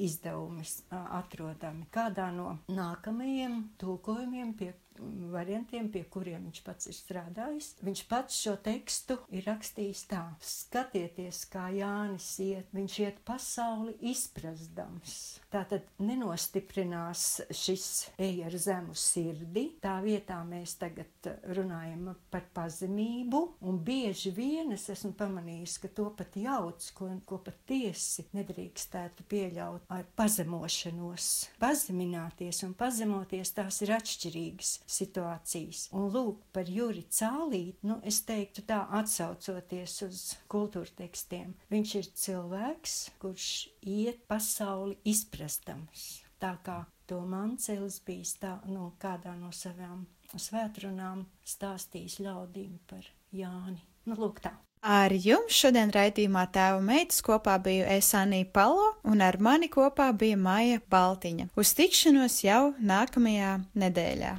izdevumi 0.00 0.64
atrodami 0.90 1.84
kādā 1.92 2.30
no 2.32 2.54
nākamajiem 2.72 3.58
tulkojumiem, 3.80 4.54
pie 4.56 4.72
variantiem, 5.32 5.88
pie 5.92 6.02
kuriem 6.10 6.46
viņš 6.48 6.62
pats 6.66 6.88
ir 6.90 6.96
strādājis. 6.96 7.72
Viņš 7.84 8.02
pats 8.10 8.40
šo 8.44 8.56
tekstu 8.64 9.16
ir 9.34 9.46
rakstījis 9.48 10.04
tā: 10.10 10.22
Skatieties, 10.44 11.44
kā 11.52 11.68
Jānis 11.74 12.28
iet, 12.44 12.70
viņš 12.76 12.98
iet 13.04 13.20
pasauli 13.26 13.96
izprastams. 14.12 15.40
Tā 15.52 15.64
tad 15.70 15.88
nenostiprinās 16.02 17.26
šis 17.54 17.86
ej 18.20 18.44
ar 18.46 18.56
zemu 18.56 18.96
sirdi. 18.98 19.66
Tā 19.82 19.96
vietā 20.04 20.40
mēs 20.46 20.76
tagad 20.80 21.30
runājam 21.56 22.12
par 22.30 22.46
pazemību, 22.54 23.42
un 23.66 23.80
bieži 23.84 24.32
vien 24.34 24.74
es 24.76 24.88
esmu 24.92 25.12
pamanījis, 25.18 25.78
ka 25.82 25.92
to 25.94 26.08
pat 26.16 26.36
jauc, 26.38 26.90
ko, 26.96 27.10
ko 27.26 27.40
patiesi 27.44 28.26
nedrīkstētu 28.36 29.26
pieļaut 29.30 29.88
ar 29.92 30.06
pazemošanos. 30.18 31.30
Pazemināties 31.60 32.62
un 32.66 32.74
pazemoties 32.78 33.54
tās 33.56 33.80
ir 33.84 33.94
atšķirīgas 33.96 34.76
situācijas. 34.90 35.86
Un 35.96 36.08
lūk, 36.14 36.42
par 36.54 36.70
Juri 36.70 37.04
Cālīti, 37.10 37.78
nu, 37.86 37.98
es 38.06 38.20
teiktu 38.28 38.64
tā, 38.68 38.82
atsaucoties 39.00 39.96
uz 40.06 40.22
kultūra 40.50 40.90
tekstiem. 41.02 41.54
Viņš 41.72 41.94
ir 42.00 42.08
cilvēks, 42.24 42.96
kurš 43.22 43.50
iet 43.86 44.24
pasauli 44.30 44.98
izprastams. 45.08 46.22
Tā 46.40 46.54
kā 46.64 46.82
to 47.10 47.20
Mancelis 47.26 48.00
bija 48.06 48.32
tā, 48.40 48.54
nu, 48.70 48.92
kādā 49.00 49.34
no 49.36 49.52
savām 49.52 50.06
svētrunām 50.38 51.26
stāstījis 51.46 52.20
ļaudīm 52.24 52.78
par 52.90 53.06
Jāni. 53.34 53.82
Nu, 54.06 54.16
lūk 54.16 54.40
tā. 54.44 54.54
Ar 54.80 55.12
jums 55.12 55.52
šodien 55.52 55.90
raidījumā 55.92 56.46
tēva 56.54 56.78
meitas 56.80 57.20
kopā 57.20 57.58
biju 57.60 57.84
Esanija 57.98 58.46
Palo 58.48 58.86
un 59.04 59.20
ar 59.20 59.36
mani 59.36 59.68
kopā 59.68 60.06
bija 60.16 60.38
Maija 60.40 60.80
Baltiņa. 60.88 61.50
Uz 61.52 61.74
tikšanos 61.76 62.38
jau 62.46 62.70
nākamajā 62.80 63.58
nedēļā. 63.76 64.38